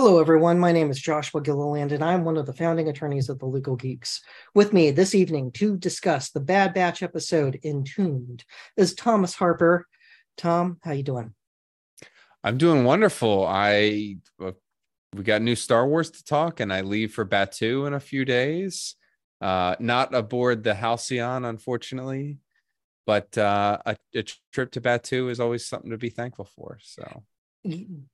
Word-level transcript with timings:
Hello, 0.00 0.20
everyone. 0.20 0.60
My 0.60 0.70
name 0.70 0.92
is 0.92 1.00
Joshua 1.00 1.42
Gilliland, 1.42 1.90
and 1.90 2.04
I'm 2.04 2.24
one 2.24 2.36
of 2.36 2.46
the 2.46 2.52
founding 2.52 2.88
attorneys 2.88 3.28
of 3.28 3.40
the 3.40 3.46
Legal 3.46 3.74
Geeks. 3.74 4.22
With 4.54 4.72
me 4.72 4.92
this 4.92 5.12
evening 5.12 5.50
to 5.54 5.76
discuss 5.76 6.30
the 6.30 6.38
Bad 6.38 6.72
Batch 6.72 7.02
episode 7.02 7.58
Entombed 7.64 8.44
is 8.76 8.94
Thomas 8.94 9.34
Harper. 9.34 9.88
Tom, 10.36 10.78
how 10.84 10.92
you 10.92 11.02
doing? 11.02 11.34
I'm 12.44 12.58
doing 12.58 12.84
wonderful. 12.84 13.44
I 13.44 14.18
uh, 14.40 14.52
we 15.16 15.24
got 15.24 15.42
new 15.42 15.56
Star 15.56 15.84
Wars 15.84 16.12
to 16.12 16.22
talk, 16.22 16.60
and 16.60 16.72
I 16.72 16.82
leave 16.82 17.12
for 17.12 17.26
Batuu 17.26 17.88
in 17.88 17.92
a 17.92 17.98
few 17.98 18.24
days. 18.24 18.94
Uh, 19.40 19.74
not 19.80 20.14
aboard 20.14 20.62
the 20.62 20.74
Halcyon, 20.74 21.44
unfortunately, 21.44 22.38
but 23.04 23.36
uh, 23.36 23.78
a, 23.84 23.96
a 24.14 24.22
trip 24.52 24.70
to 24.70 24.80
Batuu 24.80 25.28
is 25.28 25.40
always 25.40 25.66
something 25.66 25.90
to 25.90 25.98
be 25.98 26.10
thankful 26.10 26.44
for. 26.44 26.78
So 26.82 27.24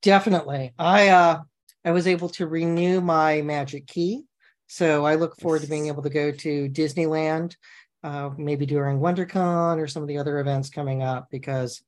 definitely, 0.00 0.72
I 0.78 1.08
uh, 1.08 1.40
I 1.84 1.92
was 1.92 2.06
able 2.06 2.28
to 2.30 2.46
renew 2.46 3.00
my 3.00 3.42
Magic 3.42 3.86
Key, 3.86 4.24
so 4.66 5.04
I 5.04 5.16
look 5.16 5.38
forward 5.40 5.62
to 5.62 5.68
being 5.68 5.88
able 5.88 6.02
to 6.02 6.10
go 6.10 6.30
to 6.30 6.68
Disneyland, 6.68 7.56
uh, 8.02 8.30
maybe 8.36 8.66
during 8.66 9.00
WonderCon 9.00 9.78
or 9.78 9.86
some 9.86 10.02
of 10.02 10.08
the 10.08 10.18
other 10.18 10.38
events 10.40 10.70
coming 10.70 11.02
up, 11.02 11.28
because 11.30 11.82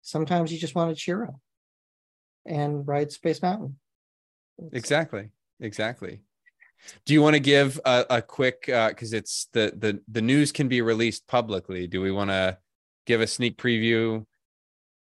sometimes 0.00 0.52
you 0.52 0.58
just 0.58 0.74
want 0.74 0.90
to 0.90 0.96
cheer 0.96 1.24
up 1.24 1.36
and 2.46 2.86
ride 2.86 3.12
Space 3.12 3.42
Mountain. 3.42 3.78
Exactly. 4.72 5.30
Exactly. 5.60 6.20
Do 7.06 7.14
you 7.14 7.22
want 7.22 7.34
to 7.34 7.40
give 7.40 7.78
a, 7.84 8.04
a 8.10 8.22
quick 8.22 8.62
because 8.66 9.14
uh, 9.14 9.18
it's 9.18 9.48
the 9.52 9.72
the 9.76 10.00
the 10.08 10.20
news 10.22 10.50
can 10.50 10.68
be 10.68 10.82
released 10.82 11.26
publicly? 11.28 11.86
Do 11.86 12.00
we 12.00 12.10
want 12.10 12.30
to 12.30 12.58
give 13.06 13.20
a 13.20 13.26
sneak 13.26 13.56
preview? 13.56 14.26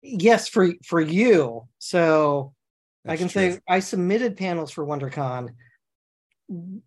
Yes, 0.04 0.48
for 0.48 0.70
for 0.86 1.02
you. 1.02 1.68
So 1.80 2.54
That's 3.06 3.14
I 3.14 3.18
can 3.18 3.30
true. 3.30 3.54
say 3.54 3.60
I 3.68 3.80
submitted 3.80 4.38
panels 4.38 4.72
for 4.72 4.86
WonderCon, 4.86 5.50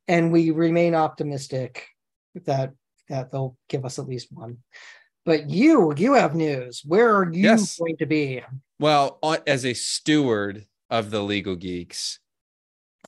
and 0.08 0.32
we 0.32 0.50
remain 0.50 0.94
optimistic 0.94 1.86
that 2.44 2.72
that 3.08 3.30
they'll 3.30 3.56
give 3.68 3.84
us 3.84 3.98
at 3.98 4.08
least 4.08 4.28
one. 4.32 4.58
But 5.24 5.50
you, 5.50 5.92
you 5.96 6.14
have 6.14 6.34
news. 6.34 6.82
Where 6.84 7.16
are 7.16 7.32
you 7.32 7.42
yes. 7.42 7.78
going 7.78 7.96
to 7.96 8.06
be? 8.06 8.42
Well, 8.78 9.18
as 9.46 9.66
a 9.66 9.74
steward 9.74 10.66
of 10.88 11.10
the 11.10 11.20
Legal 11.20 11.56
Geeks 11.56 12.20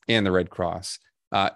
and 0.09 0.27
the 0.27 0.33
Red 0.33 0.51
Cross, 0.51 0.99
uh, 1.31 1.51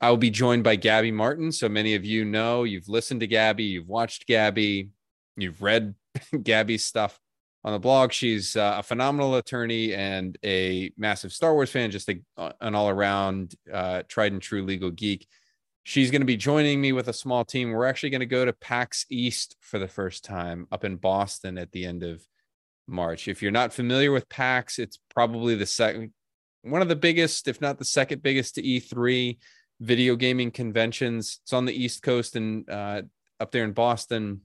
I 0.00 0.10
will 0.10 0.16
be 0.16 0.30
joined 0.30 0.62
by 0.62 0.76
Gabby 0.76 1.10
Martin. 1.10 1.50
So 1.50 1.68
many 1.68 1.94
of 1.94 2.04
you 2.04 2.24
know 2.24 2.62
you've 2.62 2.88
listened 2.88 3.20
to 3.20 3.26
Gabby, 3.26 3.64
you've 3.64 3.88
watched 3.88 4.26
Gabby, 4.26 4.90
you've 5.36 5.60
read 5.60 5.94
Gabby's 6.42 6.84
stuff 6.84 7.18
on 7.64 7.72
the 7.72 7.78
blog. 7.78 8.12
She's 8.12 8.56
uh, 8.56 8.76
a 8.78 8.82
phenomenal 8.82 9.36
attorney 9.36 9.94
and 9.94 10.36
a 10.44 10.92
massive 10.98 11.32
Star 11.32 11.54
Wars 11.54 11.70
fan, 11.70 11.90
just 11.90 12.08
a, 12.08 12.20
an 12.60 12.74
all 12.74 12.90
around 12.90 13.54
uh, 13.72 14.02
tried 14.06 14.32
and 14.32 14.42
true 14.42 14.62
legal 14.62 14.90
geek. 14.90 15.26
She's 15.82 16.10
going 16.10 16.22
to 16.22 16.26
be 16.26 16.36
joining 16.36 16.80
me 16.80 16.92
with 16.92 17.08
a 17.08 17.12
small 17.12 17.44
team. 17.44 17.70
We're 17.70 17.86
actually 17.86 18.10
going 18.10 18.20
to 18.20 18.26
go 18.26 18.44
to 18.44 18.52
PAX 18.52 19.06
East 19.10 19.56
for 19.60 19.78
the 19.78 19.88
first 19.88 20.24
time 20.24 20.66
up 20.70 20.84
in 20.84 20.96
Boston 20.96 21.58
at 21.58 21.72
the 21.72 21.84
end 21.84 22.02
of 22.02 22.22
March. 22.86 23.28
If 23.28 23.42
you're 23.42 23.52
not 23.52 23.72
familiar 23.72 24.12
with 24.12 24.28
PAX, 24.28 24.78
it's 24.78 24.98
probably 25.14 25.54
the 25.54 25.66
second, 25.66 26.12
one 26.62 26.82
of 26.82 26.88
the 26.88 26.96
biggest, 26.96 27.48
if 27.48 27.60
not 27.60 27.78
the 27.78 27.84
second 27.84 28.22
biggest, 28.22 28.54
to 28.54 28.62
E3 28.62 29.38
video 29.80 30.16
gaming 30.16 30.50
conventions. 30.50 31.40
It's 31.42 31.52
on 31.52 31.64
the 31.64 31.74
East 31.74 32.02
Coast 32.02 32.36
and 32.36 32.68
uh, 32.68 33.02
up 33.40 33.52
there 33.52 33.64
in 33.64 33.72
Boston. 33.72 34.42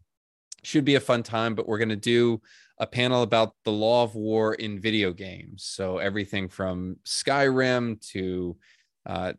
Should 0.64 0.84
be 0.84 0.96
a 0.96 1.02
fun 1.02 1.24
time, 1.24 1.56
but 1.56 1.68
we're 1.68 1.78
going 1.78 1.90
to 1.90 1.96
do 1.96 2.42
a 2.80 2.88
panel 2.88 3.24
about 3.24 3.54
the 3.66 3.72
law 3.72 4.04
of 4.04 4.16
war 4.16 4.54
in 4.54 4.80
video 4.80 5.12
games. 5.12 5.64
So 5.66 5.98
everything 5.98 6.48
from 6.48 6.98
Skyrim 7.06 8.00
to 8.12 8.58
uh, 9.06 9.34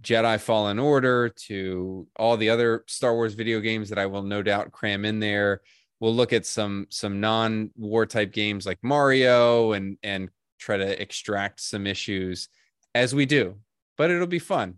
Jedi 0.00 0.40
Fallen 0.40 0.78
Order 0.78 1.28
to 1.46 2.06
all 2.16 2.36
the 2.36 2.50
other 2.50 2.84
Star 2.86 3.14
Wars 3.14 3.34
video 3.34 3.60
games 3.60 3.88
that 3.88 3.98
I 3.98 4.06
will 4.06 4.22
no 4.22 4.42
doubt 4.42 4.72
cram 4.72 5.04
in 5.04 5.18
there. 5.18 5.62
We'll 6.00 6.14
look 6.14 6.32
at 6.32 6.46
some 6.46 6.86
some 6.90 7.20
non-war 7.20 8.06
type 8.06 8.32
games 8.32 8.66
like 8.66 8.78
Mario 8.82 9.72
and 9.72 9.96
and 10.02 10.28
try 10.58 10.76
to 10.76 11.00
extract 11.00 11.60
some 11.60 11.86
issues 11.86 12.48
as 12.94 13.14
we 13.14 13.26
do. 13.26 13.56
But 13.96 14.10
it'll 14.10 14.26
be 14.26 14.40
fun. 14.40 14.74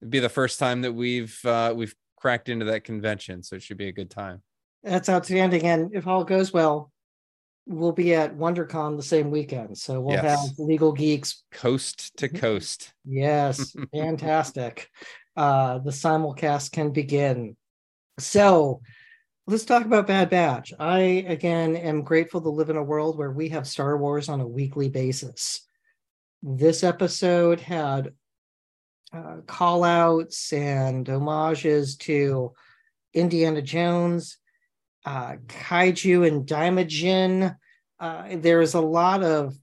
It'll 0.00 0.10
be 0.10 0.20
the 0.20 0.28
first 0.28 0.58
time 0.58 0.82
that 0.82 0.92
we've 0.92 1.38
uh, 1.44 1.72
we've 1.76 1.94
cracked 2.16 2.48
into 2.48 2.64
that 2.66 2.84
convention, 2.84 3.42
so 3.42 3.56
it 3.56 3.62
should 3.62 3.76
be 3.76 3.88
a 3.88 3.92
good 3.92 4.10
time. 4.10 4.42
That's 4.82 5.08
outstanding. 5.08 5.64
And 5.64 5.94
if 5.94 6.06
all 6.06 6.24
goes 6.24 6.52
well, 6.52 6.90
we'll 7.66 7.92
be 7.92 8.14
at 8.14 8.36
WonderCon 8.36 8.96
the 8.96 9.02
same 9.02 9.30
weekend. 9.30 9.78
So 9.78 10.00
we'll 10.00 10.14
yes. 10.16 10.48
have 10.48 10.58
legal 10.58 10.92
geeks 10.92 11.44
coast 11.50 12.16
to 12.18 12.28
coast. 12.28 12.92
Yes, 13.04 13.74
fantastic. 13.94 14.90
Uh, 15.36 15.78
the 15.78 15.90
simulcast 15.90 16.72
can 16.72 16.90
begin. 16.90 17.56
So 18.18 18.80
let's 19.46 19.64
talk 19.64 19.84
about 19.84 20.06
Bad 20.06 20.30
Batch. 20.30 20.72
I 20.78 20.98
again 21.26 21.76
am 21.76 22.02
grateful 22.02 22.40
to 22.42 22.50
live 22.50 22.70
in 22.70 22.76
a 22.76 22.82
world 22.82 23.18
where 23.18 23.32
we 23.32 23.48
have 23.50 23.66
Star 23.66 23.96
Wars 23.96 24.28
on 24.28 24.40
a 24.40 24.46
weekly 24.46 24.88
basis. 24.88 25.66
This 26.42 26.84
episode 26.84 27.60
had 27.60 28.12
uh, 29.12 29.38
call 29.46 29.84
outs 29.84 30.52
and 30.52 31.06
homages 31.06 31.96
to 31.96 32.52
Indiana 33.14 33.62
Jones 33.62 34.38
uh, 35.04 35.36
kaiju 35.46 36.26
and 36.26 36.46
daimajin. 36.46 37.56
Uh, 38.00 38.24
there's 38.36 38.74
a 38.74 38.80
lot 38.80 39.22
of 39.22 39.56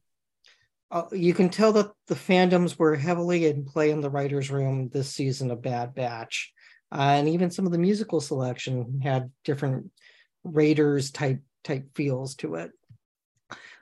uh, 0.91 1.05
you 1.13 1.33
can 1.33 1.49
tell 1.49 1.71
that 1.71 1.89
the 2.07 2.15
fandoms 2.15 2.77
were 2.77 2.95
heavily 2.95 3.45
in 3.45 3.63
play 3.63 3.91
in 3.91 4.01
the 4.01 4.09
writers' 4.09 4.51
room 4.51 4.89
this 4.89 5.09
season 5.09 5.49
of 5.49 5.61
Bad 5.61 5.95
Batch, 5.95 6.51
uh, 6.91 7.15
and 7.15 7.29
even 7.29 7.49
some 7.49 7.65
of 7.65 7.71
the 7.71 7.77
musical 7.77 8.19
selection 8.19 8.99
had 9.01 9.31
different 9.45 9.89
Raiders 10.43 11.11
type 11.11 11.39
type 11.63 11.87
feels 11.95 12.35
to 12.35 12.55
it. 12.55 12.71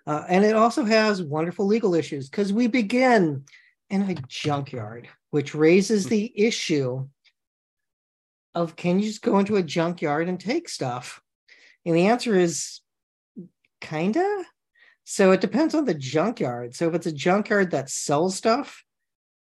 Uh, 0.05 0.23
and 0.27 0.43
it 0.45 0.55
also 0.55 0.83
has 0.83 1.21
wonderful 1.21 1.65
legal 1.65 1.95
issues 1.95 2.29
because 2.29 2.51
we 2.53 2.67
begin 2.67 3.45
in 3.89 4.03
a 4.03 4.15
junkyard, 4.27 5.07
which 5.31 5.55
raises 5.55 6.05
the 6.05 6.31
issue 6.35 7.07
of 8.55 8.75
can 8.75 8.99
you 8.99 9.07
just 9.07 9.21
go 9.21 9.39
into 9.39 9.55
a 9.55 9.63
junkyard 9.63 10.27
and 10.27 10.39
take 10.39 10.69
stuff? 10.69 11.21
And 11.85 11.95
the 11.95 12.07
answer 12.07 12.35
is 12.35 12.81
kinda. 13.81 14.45
So 15.03 15.31
it 15.31 15.41
depends 15.41 15.73
on 15.73 15.85
the 15.85 15.93
junkyard. 15.93 16.75
So 16.75 16.87
if 16.87 16.93
it's 16.93 17.07
a 17.07 17.11
junkyard 17.11 17.71
that 17.71 17.89
sells 17.89 18.35
stuff, 18.35 18.83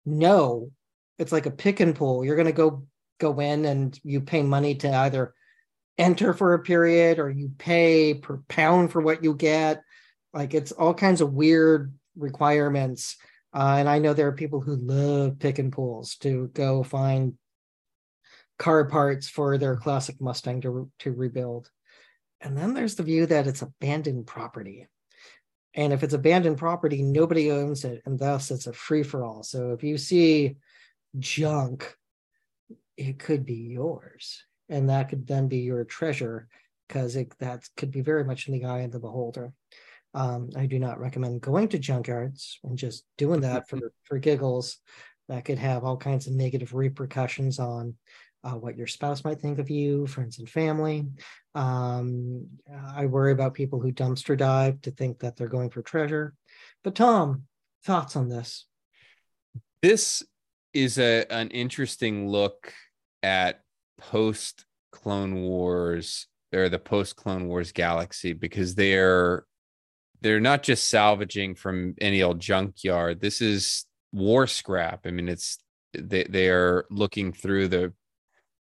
no, 0.05 0.71
it's 1.19 1.33
like 1.33 1.47
a 1.47 1.51
pick 1.51 1.81
and 1.81 1.95
pull. 1.95 2.25
You're 2.25 2.37
gonna 2.37 2.53
go 2.53 2.87
go 3.19 3.39
in 3.39 3.65
and 3.65 3.99
you 4.03 4.21
pay 4.21 4.43
money 4.43 4.75
to 4.77 4.93
either 4.93 5.35
enter 5.99 6.33
for 6.33 6.55
a 6.55 6.63
period 6.63 7.19
or 7.19 7.31
you 7.31 7.53
pay 7.59 8.15
per 8.15 8.43
pound 8.49 8.91
for 8.91 9.01
what 9.01 9.23
you 9.23 9.35
get. 9.35 9.83
Like 10.33 10.55
it's 10.55 10.73
all 10.73 10.95
kinds 10.95 11.21
of 11.21 11.33
weird 11.33 11.93
requirements. 12.17 13.17
Uh, 13.55 13.77
and 13.79 13.89
I 13.89 13.99
know 13.99 14.15
there 14.15 14.29
are 14.29 14.33
people 14.33 14.61
who 14.61 14.77
love 14.77 15.39
pick 15.39 15.59
and 15.59 15.73
pulls 15.73 16.17
to 16.17 16.51
go 16.55 16.83
find 16.83 17.35
car 18.59 18.87
parts 18.87 19.29
for 19.29 19.59
their 19.59 19.77
classic 19.77 20.21
Mustang 20.21 20.61
to, 20.63 20.91
to 21.01 21.13
rebuild. 21.13 21.71
And 22.43 22.59
then 22.59 22.75
there's 22.75 22.97
the 22.97 23.05
view 23.05 23.27
that 23.27 23.47
it's 23.47 23.63
abandoned 23.63 24.27
property. 24.27 24.89
And 25.75 25.93
if 25.93 26.03
it's 26.03 26.13
abandoned 26.13 26.59
property, 26.59 27.03
nobody 27.03 27.51
owns 27.51 27.85
it, 27.85 28.03
and 28.05 28.19
thus 28.19 28.51
it's 28.51 28.67
a 28.67 28.73
free 28.73 29.03
for 29.03 29.25
all. 29.25 29.43
So 29.43 29.71
if 29.71 29.83
you 29.83 29.97
see 29.97 30.57
junk, 31.19 31.97
it 32.97 33.19
could 33.19 33.47
be 33.47 33.55
yours, 33.55 34.45
and 34.69 34.91
that 34.91 35.09
could 35.09 35.27
then 35.27 35.49
be 35.49 35.59
your 35.59 35.85
treasure 35.85 36.49
because 36.89 37.17
that 37.39 37.69
could 37.77 37.91
be 37.91 38.03
very 38.03 38.25
much 38.25 38.49
in 38.49 38.55
the 38.55 38.67
eye 38.67 38.81
of 38.81 38.93
the 38.93 38.99
beholder. 38.99 39.53
Um, 40.13 40.51
I 40.55 40.67
do 40.67 40.79
not 40.79 41.01
recommend 41.01 41.41
going 41.41 41.69
to 41.69 41.79
junkyards 41.79 42.57
and 42.65 42.77
just 42.77 43.05
doing 43.17 43.41
that 43.41 43.67
for 43.71 43.79
for 44.05 44.19
giggles. 44.19 44.79
That 45.29 45.47
could 45.47 45.59
have 45.59 45.85
all 45.85 45.97
kinds 45.97 46.27
of 46.27 46.35
negative 46.35 46.75
repercussions 46.75 47.59
on 47.59 47.95
uh, 48.45 48.53
what 48.53 48.77
your 48.77 48.87
spouse 48.87 49.25
might 49.25 49.41
think 49.41 49.59
of 49.59 49.71
you, 49.71 50.07
friends 50.07 50.39
and 50.39 50.49
family. 50.49 51.07
Um, 51.55 52.47
I 52.95 53.07
worry 53.07 53.33
about 53.33 53.55
people 53.55 53.81
who 53.81 53.93
dumpster 53.93 54.37
dive 54.37 54.81
to 54.83 54.91
think 54.91 55.21
that 55.21 55.37
they're 55.37 55.49
going 55.49 55.71
for 55.71 55.83
treasure. 55.83 56.35
But 56.83 56.95
Tom, 56.95 57.45
thoughts 57.85 58.17
on 58.17 58.29
this? 58.29 58.67
This 59.83 60.23
is 60.73 60.99
a 60.99 61.27
an 61.31 61.51
interesting 61.51 62.29
look 62.29 62.73
at 63.23 63.61
post 63.99 64.65
Clone 64.91 65.43
Wars 65.43 66.27
or 66.53 66.69
the 66.69 66.79
post 66.79 67.17
Clone 67.17 67.49
Wars 67.49 67.73
galaxy 67.73 68.33
because 68.33 68.75
they're 68.75 69.45
they're 70.21 70.41
not 70.41 70.63
just 70.63 70.89
salvaging 70.89 71.55
from 71.55 71.95
any 72.01 72.23
old 72.23 72.41
junkyard. 72.41 73.21
This 73.21 73.41
is 73.41 73.87
war 74.13 74.47
scrap. 74.47 75.07
I 75.07 75.11
mean, 75.11 75.29
it's 75.29 75.59
they 75.95 76.25
they 76.25 76.49
are 76.49 76.87
looking 76.91 77.33
through 77.33 77.69
the 77.69 77.93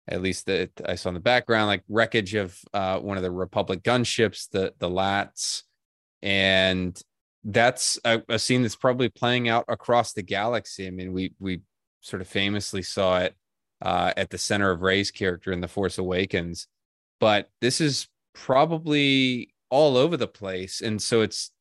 at 0.08 0.22
least 0.22 0.46
that 0.48 0.70
I 0.86 0.96
saw 0.96 1.10
in 1.10 1.16
the 1.16 1.22
background, 1.22 1.68
like 1.68 1.84
wreckage 1.88 2.34
of 2.36 2.58
uh, 2.74 3.00
one 3.00 3.18
of 3.18 3.24
the 3.24 3.32
Republic 3.32 3.84
gunships, 3.84 4.50
the 4.50 4.74
the 4.80 4.90
LAATs, 4.90 5.64
and 6.22 7.00
that's 7.44 8.00
a, 8.06 8.22
a, 8.30 8.38
scene 8.38 8.62
that's 8.62 8.76
probably 8.76 9.10
playing 9.10 9.50
out 9.50 9.66
across 9.68 10.14
the 10.14 10.22
galaxy. 10.22 10.88
I 10.88 10.92
mean, 10.92 11.14
we 11.14 11.34
we 11.40 11.62
sort 12.02 12.22
of 12.22 12.28
famously 12.28 12.82
saw 12.82 13.20
it 13.20 13.36
uh, 13.82 14.14
at 14.18 14.30
the 14.30 14.38
center 14.38 14.72
of 14.72 14.82
Rey's 14.82 15.12
character 15.12 15.52
in 15.52 15.62
The 15.62 15.68
Force 15.68 15.98
Awakens, 15.98 16.68
but 17.20 17.50
this 17.62 17.80
is 17.82 18.08
probably 18.34 19.54
all 19.70 19.98
over 19.98 20.18
the 20.18 20.28
place, 20.28 20.82
and 20.82 21.02
so 21.02 21.22
it's 21.22 21.52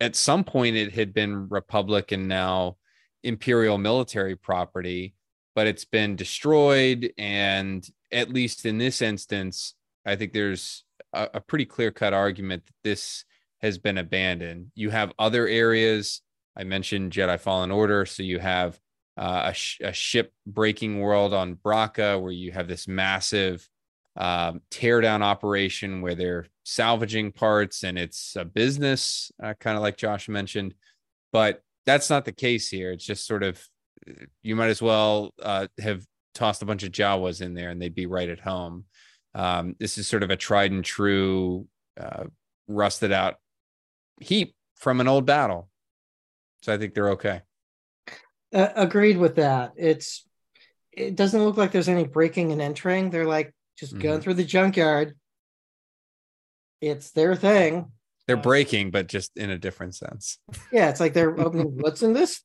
at 0.00 0.14
some 0.14 0.44
point 0.44 0.76
it 0.76 0.92
had 0.92 1.12
been 1.12 1.48
Republic 1.48 2.12
and 2.12 2.28
now 2.28 2.76
Imperial 3.22 3.78
military 3.78 4.36
property, 4.36 5.15
but 5.56 5.66
it's 5.66 5.86
been 5.86 6.16
destroyed, 6.16 7.14
and 7.16 7.88
at 8.12 8.28
least 8.28 8.66
in 8.66 8.76
this 8.76 9.00
instance, 9.00 9.74
I 10.04 10.14
think 10.14 10.34
there's 10.34 10.84
a, 11.14 11.30
a 11.34 11.40
pretty 11.40 11.64
clear 11.64 11.90
cut 11.90 12.12
argument 12.12 12.66
that 12.66 12.74
this 12.84 13.24
has 13.62 13.78
been 13.78 13.96
abandoned. 13.96 14.70
You 14.74 14.90
have 14.90 15.14
other 15.18 15.48
areas. 15.48 16.20
I 16.54 16.64
mentioned 16.64 17.12
Jedi 17.12 17.40
Fallen 17.40 17.70
Order. 17.70 18.04
So 18.04 18.22
you 18.22 18.38
have 18.38 18.78
uh, 19.16 19.44
a, 19.46 19.54
sh- 19.54 19.80
a, 19.82 19.94
ship 19.94 20.30
breaking 20.46 21.00
world 21.00 21.32
on 21.32 21.56
Bracca, 21.56 22.20
where 22.20 22.32
you 22.32 22.52
have 22.52 22.68
this 22.68 22.86
massive 22.86 23.66
um, 24.14 24.60
teardown 24.70 25.22
operation 25.22 26.02
where 26.02 26.14
they're 26.14 26.46
salvaging 26.64 27.32
parts 27.32 27.82
and 27.82 27.98
it's 27.98 28.36
a 28.36 28.44
business, 28.44 29.32
uh, 29.42 29.54
kind 29.58 29.78
of 29.78 29.82
like 29.82 29.96
Josh 29.96 30.28
mentioned. 30.28 30.74
But 31.32 31.62
that's 31.86 32.10
not 32.10 32.26
the 32.26 32.32
case 32.32 32.68
here. 32.68 32.92
It's 32.92 33.06
just 33.06 33.26
sort 33.26 33.42
of, 33.42 33.58
you 34.42 34.56
might 34.56 34.68
as 34.68 34.82
well 34.82 35.32
uh, 35.42 35.66
have 35.80 36.04
tossed 36.34 36.62
a 36.62 36.66
bunch 36.66 36.82
of 36.82 36.92
Jawas 36.92 37.40
in 37.40 37.54
there 37.54 37.70
and 37.70 37.80
they'd 37.80 37.94
be 37.94 38.06
right 38.06 38.28
at 38.28 38.40
home. 38.40 38.84
Um, 39.34 39.76
this 39.78 39.98
is 39.98 40.08
sort 40.08 40.22
of 40.22 40.30
a 40.30 40.36
tried 40.36 40.72
and 40.72 40.84
true, 40.84 41.66
uh, 41.98 42.24
rusted 42.68 43.12
out 43.12 43.36
heap 44.20 44.54
from 44.76 45.00
an 45.00 45.08
old 45.08 45.26
battle. 45.26 45.68
So 46.62 46.72
I 46.72 46.78
think 46.78 46.94
they're 46.94 47.10
okay. 47.10 47.42
Uh, 48.54 48.68
agreed 48.74 49.18
with 49.18 49.36
that. 49.36 49.72
It's 49.76 50.26
it 50.92 51.14
doesn't 51.14 51.42
look 51.44 51.56
like 51.56 51.72
there's 51.72 51.88
any 51.88 52.04
breaking 52.04 52.52
and 52.52 52.62
entering. 52.62 53.10
They're 53.10 53.26
like 53.26 53.54
just 53.78 53.92
mm-hmm. 53.92 54.02
going 54.02 54.20
through 54.20 54.34
the 54.34 54.44
junkyard. 54.44 55.14
It's 56.80 57.10
their 57.10 57.34
thing. 57.34 57.92
They're 58.26 58.36
breaking, 58.36 58.90
but 58.90 59.06
just 59.06 59.36
in 59.36 59.50
a 59.50 59.58
different 59.58 59.94
sense. 59.94 60.38
Yeah, 60.72 60.88
it's 60.88 61.00
like 61.00 61.12
they're 61.12 61.38
opening 61.38 61.76
what's 61.80 62.02
in 62.02 62.12
this 62.12 62.42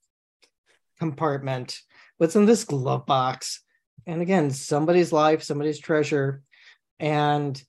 compartment? 1.01 1.81
What's 2.17 2.35
in 2.35 2.45
this 2.45 2.63
glove 2.63 3.07
box? 3.07 3.63
And 4.05 4.21
again, 4.21 4.51
somebody's 4.51 5.11
life, 5.11 5.41
somebody's 5.41 5.79
treasure. 5.79 6.43
And 6.99 7.59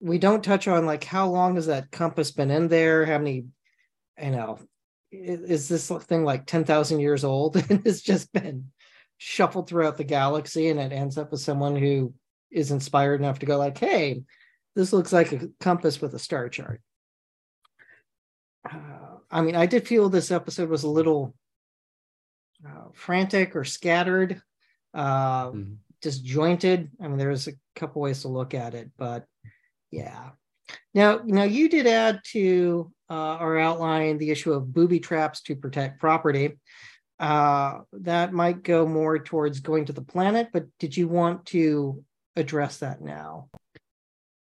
we 0.00 0.16
don't 0.16 0.42
touch 0.42 0.66
on 0.68 0.86
like 0.86 1.04
how 1.04 1.28
long 1.28 1.56
has 1.56 1.66
that 1.66 1.90
compass 1.90 2.30
been 2.30 2.50
in 2.50 2.68
there? 2.68 3.04
How 3.04 3.18
many, 3.18 3.44
you 4.18 4.30
know, 4.30 4.58
is 5.12 5.68
this 5.68 5.90
thing 5.90 6.24
like 6.24 6.46
10,000 6.46 7.00
years 7.00 7.24
old 7.24 7.56
and 7.68 7.86
it's 7.86 8.00
just 8.00 8.32
been 8.32 8.70
shuffled 9.18 9.68
throughout 9.68 9.98
the 9.98 10.04
galaxy 10.04 10.70
and 10.70 10.80
it 10.80 10.90
ends 10.90 11.18
up 11.18 11.30
with 11.30 11.42
someone 11.42 11.76
who 11.76 12.14
is 12.50 12.70
inspired 12.70 13.20
enough 13.20 13.40
to 13.40 13.46
go 13.46 13.58
like, 13.58 13.76
hey, 13.76 14.22
this 14.74 14.94
looks 14.94 15.12
like 15.12 15.32
a 15.32 15.50
compass 15.60 16.00
with 16.00 16.14
a 16.14 16.18
star 16.18 16.48
chart. 16.48 16.80
Uh, 18.64 19.18
I 19.30 19.42
mean, 19.42 19.56
I 19.56 19.66
did 19.66 19.86
feel 19.86 20.08
this 20.08 20.30
episode 20.30 20.70
was 20.70 20.84
a 20.84 20.88
little 20.88 21.34
frantic 22.94 23.56
or 23.56 23.64
scattered, 23.64 24.40
uh, 24.94 25.48
mm-hmm. 25.48 25.74
disjointed. 26.02 26.90
I 27.00 27.08
mean, 27.08 27.18
there's 27.18 27.48
a 27.48 27.52
couple 27.74 28.02
ways 28.02 28.22
to 28.22 28.28
look 28.28 28.54
at 28.54 28.74
it, 28.74 28.90
but 28.96 29.24
yeah. 29.90 30.30
Now, 30.94 31.20
now 31.24 31.44
you 31.44 31.68
did 31.68 31.86
add 31.86 32.20
to 32.32 32.92
uh, 33.10 33.14
our 33.14 33.58
outline 33.58 34.18
the 34.18 34.30
issue 34.30 34.52
of 34.52 34.72
booby 34.72 35.00
traps 35.00 35.40
to 35.42 35.56
protect 35.56 36.00
property. 36.00 36.58
Uh, 37.18 37.80
that 37.92 38.32
might 38.32 38.62
go 38.62 38.86
more 38.86 39.18
towards 39.18 39.60
going 39.60 39.84
to 39.86 39.92
the 39.92 40.02
planet, 40.02 40.48
but 40.52 40.66
did 40.78 40.96
you 40.96 41.08
want 41.08 41.46
to 41.46 42.04
address 42.36 42.78
that 42.78 43.00
now? 43.00 43.48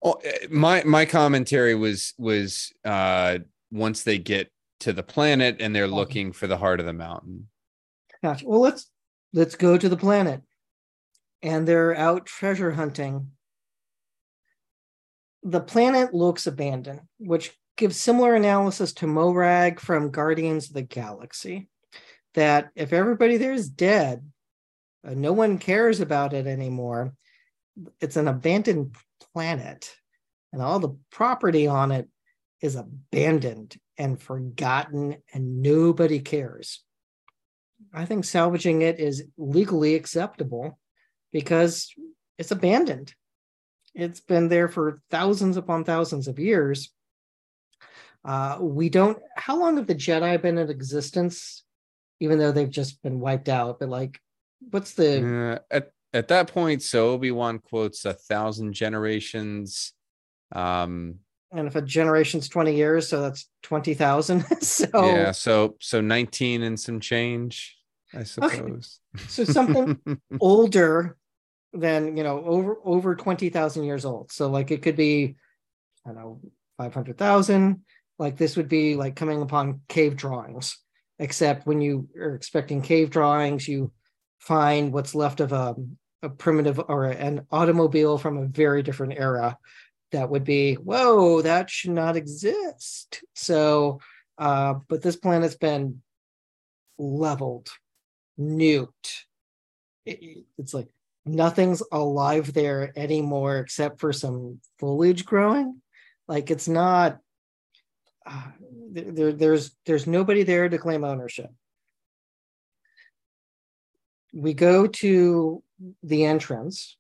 Oh, 0.03 0.19
my 0.50 0.83
my 0.83 1.06
commentary 1.06 1.74
was 1.74 2.13
was 2.18 2.74
uh, 2.83 3.39
once 3.71 4.03
they 4.03 4.18
get 4.18 4.51
to 4.81 4.94
the 4.94 5.03
planet 5.03 5.57
and 5.59 5.75
they're 5.75 5.88
looking 5.88 6.31
for 6.31 6.47
the 6.47 6.57
heart 6.57 6.80
of 6.80 6.86
the 6.86 6.94
mountain. 6.94 7.47
Gotcha. 8.23 8.47
Well, 8.47 8.62
let's 8.62 8.89
let's 9.33 9.56
go 9.56 9.77
to 9.77 9.89
the 9.89 9.97
planet, 9.97 10.41
and 11.41 11.67
they're 11.67 11.95
out 11.95 12.25
treasure 12.25 12.71
hunting 12.71 13.31
the 15.45 15.62
planet 15.62 16.13
looks 16.13 16.47
abandoned, 16.47 17.01
which 17.19 17.56
gives 17.77 17.95
similar 17.95 18.33
analysis 18.33 18.91
to 18.94 19.07
Morag 19.07 19.79
from 19.79 20.09
Guardians 20.09 20.67
of 20.67 20.73
the 20.73 20.81
Galaxy. 20.81 21.69
That 22.33 22.71
if 22.75 22.91
everybody 22.91 23.38
there 23.38 23.53
is 23.53 23.69
dead, 23.69 24.29
uh, 25.07 25.13
no 25.13 25.31
one 25.31 25.59
cares 25.59 26.01
about 26.01 26.33
it 26.33 26.47
anymore. 26.47 27.13
It's 28.01 28.18
an 28.18 28.27
abandoned 28.27 28.95
planet, 29.33 29.95
and 30.51 30.61
all 30.61 30.79
the 30.79 30.97
property 31.11 31.68
on 31.68 31.91
it 31.91 32.09
is 32.59 32.75
abandoned 32.75 33.77
and 33.97 34.19
forgotten, 34.19 35.18
and 35.31 35.61
nobody 35.61 36.19
cares. 36.19 36.83
I 37.95 38.06
think 38.06 38.25
salvaging 38.25 38.81
it 38.81 39.00
is 39.00 39.24
legally 39.38 39.95
acceptable 39.95 40.77
because 41.31 41.94
it's 42.38 42.51
abandoned 42.51 43.13
it's 43.95 44.19
been 44.19 44.50
there 44.50 44.68
for 44.68 45.01
thousands 45.09 45.56
upon 45.57 45.86
thousands 45.86 46.27
of 46.27 46.38
years. 46.38 46.92
Uh, 48.25 48.57
we 48.59 48.89
don't. 48.89 49.18
How 49.38 49.57
long 49.57 49.77
have 49.77 49.88
the 49.88 49.95
Jedi 49.95 50.39
been 50.42 50.57
in 50.57 50.69
existence? 50.69 51.63
Even 52.19 52.38
though 52.38 52.51
they've 52.51 52.69
just 52.69 53.01
been 53.01 53.19
wiped 53.19 53.50
out, 53.50 53.80
but 53.80 53.89
like, 53.89 54.19
what's 54.71 54.94
the 54.94 55.59
uh, 55.71 55.75
at 55.75 55.92
at 56.13 56.27
that 56.27 56.47
point? 56.47 56.81
So 56.81 57.09
Obi 57.09 57.31
Wan 57.31 57.59
quotes 57.59 58.06
a 58.06 58.13
thousand 58.13 58.74
generations. 58.74 59.94
Um, 60.51 61.19
and 61.51 61.68
if 61.68 61.75
a 61.75 61.81
generation's 61.81 62.50
20 62.50 62.75
years 62.75 63.07
so 63.07 63.21
that's 63.21 63.50
20,000 63.63 64.42
so 64.62 64.88
yeah 64.94 65.31
so 65.31 65.75
so 65.80 66.01
19 66.01 66.63
and 66.63 66.80
some 66.80 67.00
change 67.00 67.77
i 68.15 68.23
suppose 68.23 69.00
okay. 69.15 69.25
so 69.27 69.44
something 69.44 70.00
older 70.39 71.17
than 71.75 72.17
you 72.17 72.23
know 72.23 72.44
over 72.44 72.77
over 72.83 73.15
20,000 73.15 73.83
years 73.83 74.06
old. 74.06 74.31
So 74.31 74.50
like 74.50 74.71
it 74.71 74.81
could 74.81 74.95
be 74.95 75.35
I 76.06 76.09
don't 76.09 76.17
know 76.17 76.41
500,000 76.77 77.81
like 78.17 78.38
this 78.38 78.56
would 78.57 78.69
be 78.69 78.95
like 78.95 79.15
coming 79.15 79.41
upon 79.41 79.81
cave 79.88 80.15
drawings 80.15 80.77
except 81.19 81.65
when 81.65 81.81
you 81.81 82.09
are 82.19 82.35
expecting 82.35 82.81
cave 82.81 83.09
drawings 83.09 83.68
you 83.68 83.92
find 84.40 84.94
what's 84.94 85.16
left 85.16 85.40
of 85.40 85.54
a, 85.54 85.75
a 86.21 86.30
primitive 86.30 86.80
or 86.87 87.06
an 87.06 87.45
automobile 87.51 88.18
from 88.18 88.37
a 88.37 88.45
very 88.45 88.83
different 88.83 89.13
era 89.18 89.57
that 90.11 90.30
would 90.30 90.44
be 90.44 90.75
whoa 90.75 91.42
that 91.42 91.69
should 91.69 91.92
not 91.92 92.18
exist 92.18 93.23
so 93.33 93.99
uh 94.37 94.75
but 94.90 95.01
this 95.01 95.16
planet's 95.16 95.56
been 95.56 96.01
leveled 96.97 97.69
it, 100.06 100.45
it's 100.57 100.73
like 100.73 100.87
nothing's 101.25 101.81
alive 101.92 102.54
there 102.54 102.94
anymore 102.95 103.57
except 103.57 103.99
for 103.99 104.13
some 104.13 104.59
foliage 104.80 105.25
growing. 105.25 105.81
Like 106.27 106.51
it's 106.51 106.68
not 106.68 107.19
uh, 108.25 108.47
there, 108.92 109.33
there's 109.33 109.75
there's 109.85 110.07
nobody 110.07 110.44
there 110.44 110.68
to 110.68 110.77
claim 110.77 111.04
ownership. 111.04 111.49
We 114.33 114.54
go 114.54 114.87
to 114.87 115.63
the 116.04 116.25
entrance 116.25 116.97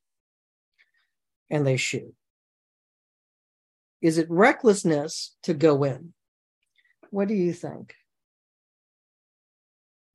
and 1.49 1.65
they 1.65 1.77
shoot. 1.77 2.13
Is 4.01 4.17
it 4.17 4.29
recklessness 4.29 5.35
to 5.43 5.53
go 5.53 5.83
in? 5.83 6.13
What 7.09 7.27
do 7.27 7.33
you 7.33 7.53
think 7.53 7.95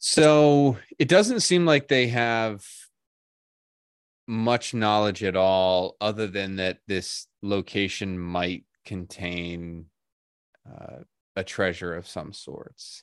so 0.01 0.79
it 0.99 1.09
doesn't 1.09 1.41
seem 1.41 1.67
like 1.67 1.87
they 1.87 2.09
have 2.09 2.67
much 4.27 4.75
knowledge 4.75 5.23
at 5.23 5.37
all 5.37 5.97
other 6.01 6.27
than 6.27 6.57
that 6.57 6.79
this 6.89 7.27
location 7.43 8.19
might 8.19 8.65
contain 8.85 9.87
uh, 10.69 11.03
a 11.37 11.45
treasure 11.45 11.95
of 11.95 12.09
some 12.09 12.33
sorts. 12.33 13.03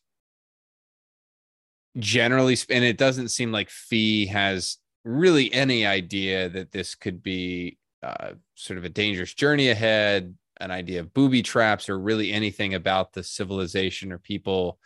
Generally 1.97 2.57
and 2.69 2.83
it 2.83 2.97
doesn't 2.97 3.29
seem 3.29 3.51
like 3.51 3.69
Phee 3.69 4.25
has 4.27 4.77
really 5.05 5.53
any 5.53 5.85
idea 5.85 6.49
that 6.49 6.71
this 6.71 6.95
could 6.95 7.21
be 7.21 7.77
uh, 8.03 8.33
sort 8.55 8.77
of 8.77 8.85
a 8.85 8.89
dangerous 8.89 9.33
journey 9.33 9.69
ahead 9.69 10.35
an 10.59 10.71
idea 10.71 10.99
of 10.99 11.13
booby 11.13 11.41
traps 11.41 11.89
or 11.89 11.99
really 11.99 12.31
anything 12.31 12.73
about 12.73 13.13
the 13.13 13.23
civilization 13.23 14.11
or 14.11 14.17
people 14.17 14.79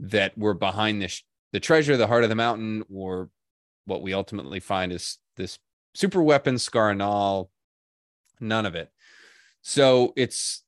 that 0.00 0.36
were 0.36 0.54
behind 0.54 1.00
this 1.00 1.22
the 1.54 1.60
treasure 1.60 1.96
the 1.96 2.08
heart 2.08 2.24
of 2.24 2.28
the 2.28 2.34
mountain 2.34 2.82
or 2.92 3.30
what 3.86 4.02
we 4.02 4.12
ultimately 4.12 4.58
find 4.58 4.92
is 4.92 5.18
this 5.36 5.60
super 5.94 6.20
weapons, 6.20 6.68
Scarnal, 6.68 7.48
none 8.40 8.66
of 8.66 8.74
it. 8.74 8.90
So 9.62 10.12
it's 10.16 10.64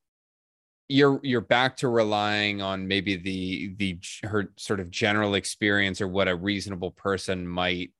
you're 0.88 1.18
you're 1.24 1.40
back 1.40 1.78
to 1.78 1.88
relying 1.88 2.62
on 2.62 2.86
maybe 2.86 3.16
the 3.16 3.74
the 3.76 3.98
her 4.22 4.52
sort 4.56 4.78
of 4.78 4.92
general 4.92 5.34
experience 5.34 6.00
or 6.00 6.06
what 6.06 6.28
a 6.28 6.36
reasonable 6.36 6.92
person 6.92 7.48
might 7.48 7.90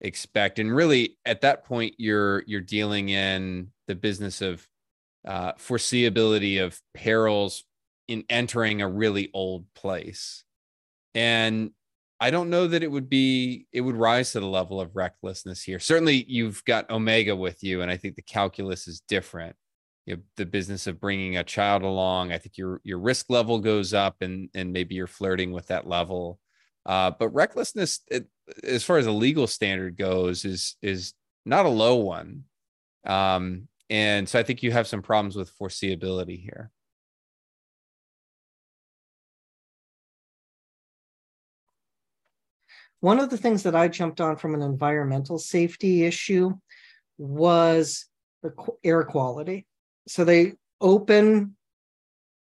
expect 0.00 0.58
and 0.58 0.74
really 0.74 1.18
at 1.26 1.42
that 1.42 1.66
point 1.66 1.94
you're 1.98 2.42
you're 2.46 2.62
dealing 2.62 3.10
in 3.10 3.68
the 3.86 3.94
business 3.94 4.40
of 4.40 4.66
uh, 5.26 5.52
foreseeability 5.52 6.64
of 6.64 6.80
perils 6.94 7.64
in 8.08 8.24
entering 8.30 8.80
a 8.80 8.88
really 8.88 9.28
old 9.34 9.66
place 9.74 10.44
and 11.14 11.72
i 12.20 12.30
don't 12.30 12.50
know 12.50 12.66
that 12.66 12.82
it 12.82 12.90
would 12.90 13.08
be 13.08 13.66
it 13.72 13.80
would 13.80 13.96
rise 13.96 14.32
to 14.32 14.40
the 14.40 14.46
level 14.46 14.80
of 14.80 14.94
recklessness 14.94 15.62
here. 15.62 15.78
Certainly 15.78 16.26
you've 16.28 16.64
got 16.64 16.90
omega 16.90 17.34
with 17.34 17.62
you 17.62 17.82
and 17.82 17.90
i 17.90 17.96
think 17.96 18.16
the 18.16 18.22
calculus 18.22 18.86
is 18.86 19.00
different. 19.00 19.56
You 20.06 20.18
the 20.36 20.46
business 20.46 20.86
of 20.86 21.00
bringing 21.00 21.36
a 21.36 21.44
child 21.44 21.82
along. 21.82 22.32
I 22.32 22.38
think 22.38 22.56
your 22.58 22.80
your 22.84 22.98
risk 22.98 23.30
level 23.30 23.58
goes 23.58 23.94
up 23.94 24.16
and 24.20 24.48
and 24.54 24.72
maybe 24.72 24.94
you're 24.94 25.06
flirting 25.06 25.52
with 25.52 25.68
that 25.68 25.86
level. 25.86 26.38
Uh, 26.86 27.10
but 27.18 27.28
recklessness 27.28 28.00
it, 28.08 28.26
as 28.64 28.82
far 28.84 28.96
as 28.96 29.06
a 29.06 29.12
legal 29.12 29.46
standard 29.46 29.96
goes 29.96 30.44
is 30.44 30.76
is 30.82 31.14
not 31.44 31.66
a 31.66 31.70
low 31.70 31.96
one. 31.96 32.44
Um, 33.06 33.68
and 33.90 34.28
so 34.28 34.38
i 34.38 34.42
think 34.42 34.62
you 34.62 34.70
have 34.70 34.86
some 34.86 35.02
problems 35.02 35.36
with 35.36 35.52
foreseeability 35.58 36.40
here 36.40 36.70
one 43.00 43.18
of 43.18 43.30
the 43.30 43.38
things 43.38 43.62
that 43.62 43.74
i 43.74 43.88
jumped 43.88 44.20
on 44.20 44.36
from 44.36 44.54
an 44.54 44.62
environmental 44.62 45.38
safety 45.38 46.04
issue 46.04 46.52
was 47.18 48.06
the 48.42 48.52
air 48.82 49.04
quality. 49.04 49.66
So 50.08 50.24
they 50.24 50.54
open 50.80 51.56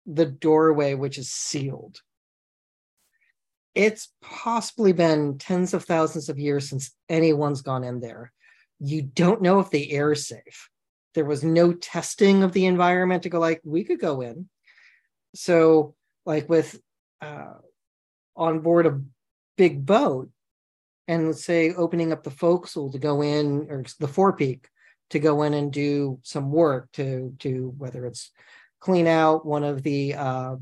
the 0.06 0.26
doorway 0.26 0.94
which 0.94 1.18
is 1.18 1.30
sealed. 1.30 2.00
It's 3.74 4.12
possibly 4.20 4.92
been 4.92 5.38
tens 5.38 5.72
of 5.74 5.84
thousands 5.84 6.28
of 6.28 6.38
years 6.38 6.68
since 6.68 6.94
anyone's 7.08 7.62
gone 7.62 7.84
in 7.84 8.00
there. 8.00 8.32
You 8.80 9.02
don't 9.02 9.42
know 9.42 9.60
if 9.60 9.70
the 9.70 9.92
air 9.92 10.12
is 10.12 10.26
safe. 10.26 10.68
There 11.14 11.24
was 11.24 11.44
no 11.44 11.72
testing 11.72 12.42
of 12.42 12.52
the 12.52 12.66
environment 12.66 13.22
to 13.22 13.28
go 13.28 13.38
like 13.38 13.60
we 13.64 13.84
could 13.84 14.00
go 14.00 14.22
in. 14.22 14.48
So 15.34 15.94
like 16.26 16.48
with 16.48 16.80
uh, 17.20 17.54
on 18.36 18.60
board 18.60 18.86
a 18.86 19.00
big 19.56 19.86
boat 19.86 20.30
and 21.08 21.26
let's 21.26 21.44
say 21.44 21.72
opening 21.74 22.12
up 22.12 22.22
the 22.22 22.30
forecastle 22.30 22.90
to 22.92 22.98
go 22.98 23.22
in 23.22 23.66
or 23.70 23.84
the 23.98 24.08
forepeak 24.08 24.66
to 25.10 25.18
go 25.18 25.42
in 25.42 25.54
and 25.54 25.72
do 25.72 26.18
some 26.22 26.50
work 26.50 26.90
to 26.92 27.34
to 27.38 27.74
whether 27.76 28.06
it's 28.06 28.30
clean 28.80 29.06
out 29.06 29.46
one 29.46 29.62
of 29.62 29.82
the 29.82 30.14
uh, 30.14 30.56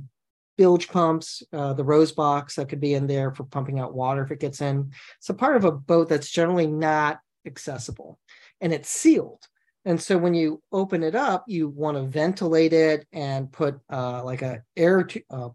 bilge 0.59 0.89
pumps, 0.89 1.43
uh, 1.55 1.73
the 1.73 1.85
rose 1.85 2.13
box 2.13 2.57
that 2.57 2.69
could 2.69 2.81
be 2.81 2.93
in 2.93 3.07
there 3.07 3.33
for 3.33 3.45
pumping 3.45 3.79
out 3.79 3.95
water 3.95 4.23
if 4.23 4.31
it 4.31 4.41
gets 4.41 4.61
in. 4.61 4.93
It's 5.17 5.31
a 5.31 5.35
part 5.35 5.57
of 5.57 5.65
a 5.65 5.73
boat 5.73 6.09
that's 6.11 6.31
generally 6.31 6.67
not 6.67 7.19
accessible 7.47 8.19
and 8.61 8.73
it's 8.73 8.91
sealed. 8.91 9.43
And 9.87 10.01
so 10.01 10.19
when 10.19 10.35
you 10.35 10.63
open 10.71 11.03
it 11.03 11.15
up, 11.15 11.45
you 11.49 11.69
want 11.69 11.97
to 11.97 12.03
ventilate 12.03 12.75
it 12.75 13.07
and 13.11 13.51
put 13.51 13.81
uh, 13.91 14.23
like 14.23 14.43
a 14.43 14.63
air 14.77 15.05
t- 15.05 15.25
uh, 15.31 15.49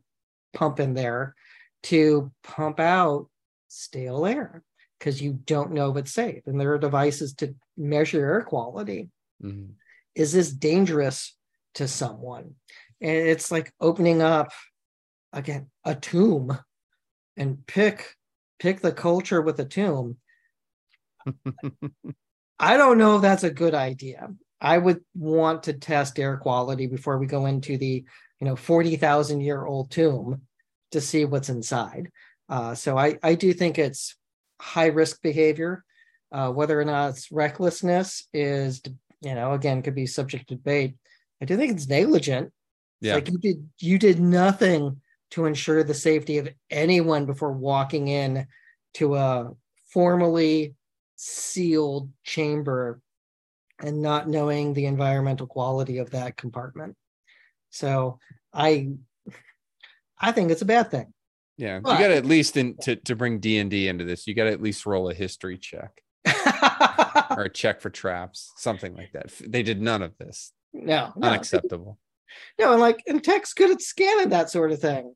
pump 0.56 0.80
in 0.80 0.96
there 0.96 1.36
to 1.84 2.32
pump 2.44 2.80
out 2.80 3.28
stale 3.68 4.26
air 4.26 4.64
because 5.06 5.22
you 5.22 5.34
don't 5.46 5.72
know 5.72 5.92
if 5.92 5.98
it's 5.98 6.14
safe. 6.14 6.42
And 6.48 6.60
there 6.60 6.74
are 6.74 6.80
devices 6.80 7.36
to 7.36 7.54
measure 7.78 8.26
air 8.26 8.42
quality. 8.42 9.10
Mm-hmm. 9.44 9.74
Is 10.16 10.34
this 10.34 10.50
dangerous 10.50 11.38
to 11.76 11.88
someone? 11.88 12.56
And 13.02 13.16
it's 13.16 13.52
like 13.52 13.72
opening 13.80 14.24
up 14.24 14.52
again 15.32 15.68
a 15.84 15.94
tomb 15.94 16.58
and 17.38 17.68
pick 17.68 18.16
pick 18.58 18.80
the 18.80 18.92
culture 18.92 19.44
with 19.44 19.60
a 19.60 19.66
tomb. 19.66 20.18
I 22.60 22.76
don't 22.76 22.98
know 22.98 23.18
if 23.18 23.22
that's 23.22 23.44
a 23.44 23.52
good 23.52 23.76
idea. 23.76 24.30
I 24.60 24.80
would 24.80 25.02
want 25.14 25.64
to 25.64 25.74
test 25.74 26.18
air 26.18 26.38
quality 26.38 26.88
before 26.88 27.20
we 27.20 27.28
go 27.28 27.46
into 27.46 27.78
the 27.78 28.04
you 28.40 28.48
know 28.48 28.56
40,000 28.56 29.42
year 29.42 29.66
old 29.66 29.92
tomb 29.92 30.42
to 30.94 31.00
see 31.00 31.26
what's 31.26 31.50
inside. 31.50 32.10
Uh, 32.50 32.74
so 32.74 32.98
I, 32.98 33.20
I 33.22 33.36
do 33.36 33.54
think 33.54 33.78
it's 33.78 34.16
high 34.60 34.88
risk 34.88 35.22
behavior. 35.22 35.84
Uh, 36.32 36.52
whether 36.52 36.80
or 36.80 36.86
not 36.86 37.12
it's 37.12 37.32
recklessness 37.32 38.28
is, 38.34 38.82
you 39.22 39.36
know, 39.36 39.54
again, 39.54 39.82
could 39.82 39.96
be 39.96 40.08
subject 40.08 40.50
to 40.50 40.56
debate. 40.56 40.96
I 41.42 41.46
do 41.46 41.56
think 41.56 41.74
it's 41.74 41.88
negligent. 41.88 42.52
Yeah. 43.00 43.18
It's 43.18 43.30
like 43.30 43.32
you 43.32 43.38
did 43.40 43.70
you 43.80 44.00
did 44.00 44.20
nothing 44.20 45.02
to 45.32 45.46
ensure 45.46 45.84
the 45.84 45.94
safety 45.94 46.38
of 46.38 46.50
anyone 46.70 47.26
before 47.26 47.52
walking 47.52 48.08
in 48.08 48.48
to 48.96 49.16
a 49.16 49.52
formally 49.88 50.76
sealed 51.16 52.12
chamber 52.24 53.02
and 53.80 54.02
not 54.02 54.30
knowing 54.30 54.74
the 54.74 54.86
environmental 54.86 55.48
quality 55.48 55.98
of 55.98 56.12
that 56.12 56.38
compartment. 56.38 56.96
So 57.70 58.20
I 58.54 58.92
I 60.20 60.32
think 60.32 60.52
it's 60.52 60.62
a 60.62 60.66
bad 60.66 60.92
thing. 60.92 61.14
Yeah, 61.58 61.80
but, 61.80 61.94
you 61.94 62.00
got 62.00 62.08
to 62.10 62.16
at 62.16 62.26
least 62.26 62.58
in 62.58 62.76
to, 62.82 62.96
to 62.98 63.16
bring 63.16 63.40
D 63.40 63.60
and 63.60 63.70
D 63.70 63.88
into 63.88 64.04
this. 64.04 64.28
You 64.28 64.34
got 64.34 64.46
to 64.46 64.52
at 64.52 64.62
least 64.62 64.86
roll 64.86 65.10
a 65.10 65.14
history 65.14 65.58
check 65.58 66.02
or 67.30 67.44
a 67.44 67.50
check 67.50 67.82
for 67.82 67.90
traps, 67.90 68.52
something 68.58 68.96
like 68.96 69.14
that. 69.14 69.32
They 69.46 69.64
did 69.64 69.82
none 69.82 70.02
of 70.02 70.18
this. 70.18 70.52
No, 70.74 71.14
no 71.16 71.28
unacceptable. 71.30 71.98
No, 72.60 72.74
and 72.74 72.82
like 72.82 73.02
and 73.08 73.24
tech's 73.24 73.54
good 73.54 73.72
at 73.72 73.82
scanning 73.82 74.30
that 74.30 74.50
sort 74.50 74.72
of 74.72 74.80
thing, 74.80 75.14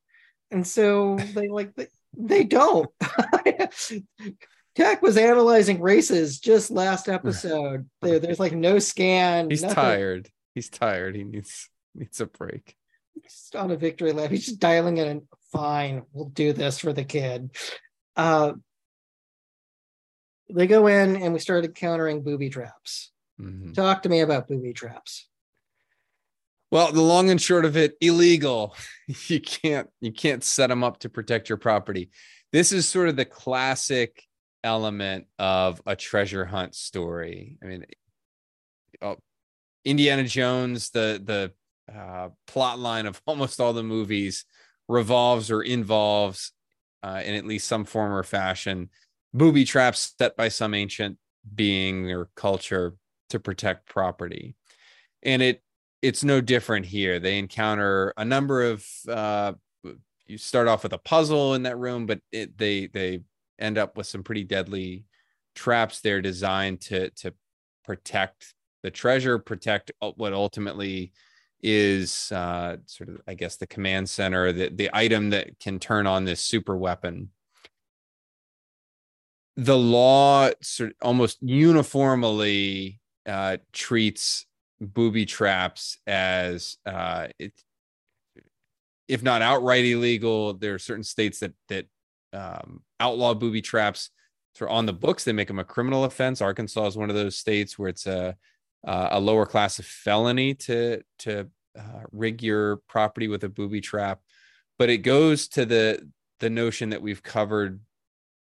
and 0.52 0.66
so 0.66 1.18
they 1.34 1.50
like 1.50 1.76
they, 1.76 1.88
they 2.18 2.44
don't. 2.46 2.90
Tech 4.76 5.02
was 5.02 5.18
analyzing 5.18 5.82
races 5.82 6.40
just 6.40 6.72
last 6.72 7.10
episode. 7.10 7.90
There, 8.02 8.20
there's 8.20 8.40
like 8.40 8.54
no 8.54 8.80
scan. 8.80 9.50
He's 9.50 9.62
nothing. 9.62 9.76
tired. 9.76 10.30
He's 10.56 10.70
tired. 10.70 11.16
He 11.16 11.26
needs 11.26 11.70
needs 11.96 12.22
a 12.22 12.28
break. 12.28 12.76
He's 13.14 13.34
just 13.34 13.56
on 13.58 13.72
a 13.72 13.76
victory 13.76 14.14
lap. 14.14 14.32
He's 14.32 14.46
just 14.46 14.60
dialing 14.60 14.98
in 14.98 15.28
fine, 15.52 16.04
we'll 16.14 16.26
do 16.26 16.54
this 16.54 16.80
for 16.80 16.94
the 16.94 17.04
kid. 17.04 17.52
Uh, 18.16 18.54
they 20.50 20.68
go 20.68 20.88
in 20.88 21.16
and 21.16 21.34
we 21.34 21.40
started 21.40 21.76
countering 21.76 22.24
booby 22.24 22.50
traps. 22.50 23.12
Mm-hmm. 23.40 23.74
Talk 23.74 24.04
to 24.04 24.10
me 24.10 24.22
about 24.22 24.48
booby 24.48 24.74
traps. 24.74 25.28
Well, 26.72 26.92
the 26.92 27.02
long 27.02 27.30
and 27.30 27.42
short 27.42 27.66
of 27.66 27.78
it, 27.78 27.96
illegal. 28.02 28.76
You 29.28 29.42
can't 29.42 29.90
you 30.02 30.12
can't 30.12 30.44
set 30.44 30.68
them 30.68 30.84
up 30.84 31.00
to 31.00 31.10
protect 31.10 31.50
your 31.50 31.58
property. 31.58 32.12
This 32.52 32.72
is 32.72 32.88
sort 32.88 33.10
of 33.10 33.16
the 33.16 33.26
classic 33.26 34.24
element 34.64 35.26
of 35.40 35.82
a 35.88 35.96
treasure 35.96 36.46
hunt 36.46 36.76
story. 36.76 37.58
I 37.64 37.66
mean, 37.66 37.86
oh, 39.02 39.18
Indiana 39.84 40.26
Jones, 40.26 40.92
the 40.92 41.20
the 41.24 41.52
uh, 41.92 42.30
plot 42.46 42.78
line 42.78 43.08
of 43.08 43.20
almost 43.26 43.60
all 43.60 43.74
the 43.74 43.82
movies 43.82 44.46
revolves 44.90 45.50
or 45.50 45.62
involves, 45.62 46.52
uh, 47.04 47.22
in 47.24 47.36
at 47.36 47.46
least 47.46 47.68
some 47.68 47.86
form 47.86 48.12
or 48.12 48.24
fashion, 48.24 48.90
booby 49.34 49.64
traps 49.64 50.16
set 50.18 50.36
by 50.36 50.50
some 50.50 50.74
ancient 50.74 51.18
being 51.56 52.12
or 52.12 52.30
culture 52.36 52.96
to 53.30 53.40
protect 53.40 53.88
property. 53.88 54.56
And 55.24 55.42
it 55.42 55.64
it's 56.02 56.24
no 56.24 56.42
different 56.42 56.86
here. 56.86 57.20
They 57.20 57.38
encounter 57.38 58.14
a 58.18 58.26
number 58.26 58.64
of 58.64 58.86
uh, 59.08 59.54
you 60.26 60.38
start 60.38 60.68
off 60.68 60.84
with 60.84 60.94
a 60.94 60.98
puzzle 60.98 61.54
in 61.54 61.64
that 61.64 61.78
room, 61.78 62.06
but 62.06 62.20
it, 62.32 62.58
they 62.58 62.88
they 62.88 63.22
end 63.60 63.78
up 63.78 63.96
with 63.96 64.08
some 64.08 64.24
pretty 64.24 64.44
deadly 64.44 65.06
traps 65.56 66.02
They're 66.02 66.22
designed 66.22 66.82
to 66.82 67.10
to 67.12 67.34
protect 67.84 68.54
the 68.82 68.92
treasure, 68.92 69.40
protect 69.40 69.92
what 70.00 70.34
ultimately 70.34 71.12
is 71.62 72.32
uh, 72.32 72.78
sort 72.86 73.10
of, 73.10 73.22
I 73.28 73.34
guess, 73.34 73.58
the 73.58 73.68
command 73.68 74.10
center, 74.10 74.52
the, 74.52 74.70
the 74.70 74.90
item 74.94 75.32
that 75.32 75.60
can 75.60 75.80
turn 75.80 76.08
on 76.08 76.26
this 76.26 76.42
super 76.42 76.76
weapon. 76.78 77.30
The 79.58 79.78
law 79.78 80.52
sort 80.62 80.92
of 80.92 80.96
almost 81.02 81.38
uniformly 81.42 83.02
uh, 83.26 83.58
treats 83.74 84.46
booby 84.80 85.26
traps 85.26 85.98
as 86.08 86.78
uh, 86.86 87.28
it, 87.38 87.54
if 89.08 89.22
not 89.22 89.42
outright 89.42 89.84
illegal. 89.84 90.54
There 90.54 90.76
are 90.76 90.80
certain 90.80 91.04
states 91.04 91.40
that 91.40 91.54
that 91.68 91.88
um, 92.32 92.84
outlaw 93.00 93.34
booby 93.34 93.62
traps. 93.62 94.12
So 94.56 94.68
on 94.68 94.86
the 94.86 94.94
books, 94.94 95.24
they 95.24 95.34
make 95.34 95.48
them 95.48 95.60
a 95.60 95.64
criminal 95.64 96.06
offense. 96.06 96.42
Arkansas 96.42 96.88
is 96.88 96.98
one 96.98 97.10
of 97.10 97.16
those 97.16 97.38
states 97.38 97.78
where 97.78 97.90
it's 97.90 98.08
a 98.08 98.36
uh, 98.86 99.10
a 99.12 99.20
lower 99.20 99.46
class 99.46 99.80
of 99.80 99.86
felony 99.86 100.54
to 100.54 101.02
to 101.20 101.48
uh, 101.78 102.04
rig 102.12 102.42
your 102.42 102.78
property 102.88 103.28
with 103.28 103.44
a 103.44 103.50
booby 103.50 103.82
trap, 103.82 104.20
but 104.78 104.90
it 104.90 105.00
goes 105.00 105.48
to 105.50 105.66
the 105.66 106.10
the 106.40 106.50
notion 106.50 106.90
that 106.90 107.02
we've 107.02 107.24
covered 107.24 107.80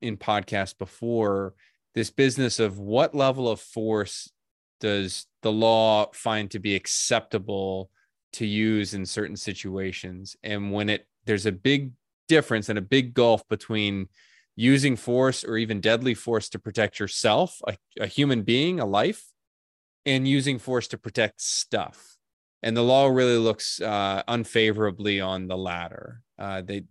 in 0.02 0.18
podcasts 0.18 0.78
before 0.78 1.54
this 1.96 2.10
business 2.10 2.60
of 2.60 2.80
what 2.80 3.14
level 3.14 3.50
of 3.50 3.60
force 3.60 4.32
does 4.80 5.26
the 5.42 5.52
law 5.52 6.10
find 6.14 6.50
to 6.52 6.60
be 6.60 6.76
acceptable 6.76 7.90
to 8.32 8.46
use 8.46 8.94
in 8.94 9.06
certain 9.06 9.36
situations. 9.36 10.36
And 10.44 10.72
when 10.72 10.90
it 10.90 11.08
there's 11.26 11.46
a 11.46 11.52
big 11.52 11.92
difference 12.28 12.70
and 12.70 12.80
a 12.80 12.84
big 12.84 13.14
gulf 13.14 13.48
between 13.50 14.08
using 14.56 14.96
force 14.96 15.44
or 15.44 15.58
even 15.58 15.82
deadly 15.82 16.14
force 16.14 16.50
to 16.50 16.60
protect 16.60 17.00
yourself, 17.00 17.62
a, 17.68 17.78
a 18.00 18.08
human 18.08 18.44
being, 18.44 18.80
a 18.80 18.86
life, 18.86 19.24
and 20.10 20.28
using 20.28 20.60
force 20.60 20.88
to 20.90 20.98
protect 20.98 21.42
stuff. 21.42 22.18
And 22.64 22.76
the 22.76 22.84
law 22.84 23.08
really 23.08 23.38
looks 23.38 23.80
uh, 23.80 24.24
unfavorably 24.28 25.22
on 25.22 25.48
the 25.48 25.58
latter. 25.58 26.22
Uh, 26.38 26.62
they 26.62 26.84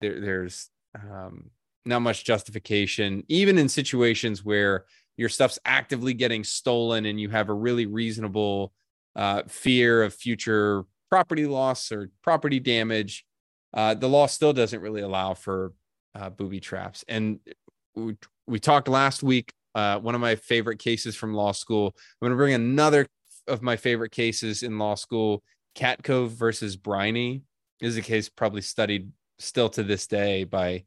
there, 0.00 0.20
there's 0.20 0.70
um, 0.94 1.50
not 1.84 2.00
much 2.00 2.24
justification, 2.24 3.24
even 3.28 3.58
in 3.58 3.68
situations 3.68 4.44
where 4.44 4.84
your 5.16 5.28
stuff's 5.28 5.58
actively 5.64 6.14
getting 6.14 6.44
stolen 6.44 7.06
and 7.06 7.18
you 7.18 7.30
have 7.30 7.48
a 7.48 7.54
really 7.54 7.86
reasonable 7.86 8.72
uh, 9.16 9.42
fear 9.48 10.02
of 10.02 10.12
future 10.12 10.84
property 11.08 11.46
loss 11.46 11.90
or 11.90 12.10
property 12.22 12.60
damage. 12.60 13.24
Uh, 13.72 13.94
the 13.94 14.08
law 14.08 14.26
still 14.26 14.52
doesn't 14.52 14.80
really 14.80 15.00
allow 15.00 15.34
for 15.34 15.72
uh, 16.14 16.28
booby 16.30 16.60
traps. 16.60 17.04
And 17.08 17.40
we, 17.94 18.16
we 18.46 18.60
talked 18.60 18.88
last 18.88 19.22
week. 19.22 19.52
Uh, 19.76 19.98
one 19.98 20.14
of 20.14 20.22
my 20.22 20.34
favorite 20.34 20.78
cases 20.78 21.14
from 21.14 21.34
law 21.34 21.52
school. 21.52 21.88
I'm 21.94 22.26
going 22.26 22.30
to 22.30 22.36
bring 22.36 22.54
another 22.54 23.06
of 23.46 23.60
my 23.60 23.76
favorite 23.76 24.10
cases 24.10 24.62
in 24.62 24.78
law 24.78 24.94
school. 24.94 25.42
Katko 25.76 26.28
versus 26.28 26.76
Briney 26.76 27.42
is 27.82 27.98
a 27.98 28.02
case 28.02 28.30
probably 28.30 28.62
studied 28.62 29.12
still 29.38 29.68
to 29.68 29.82
this 29.82 30.06
day 30.06 30.44
by 30.44 30.84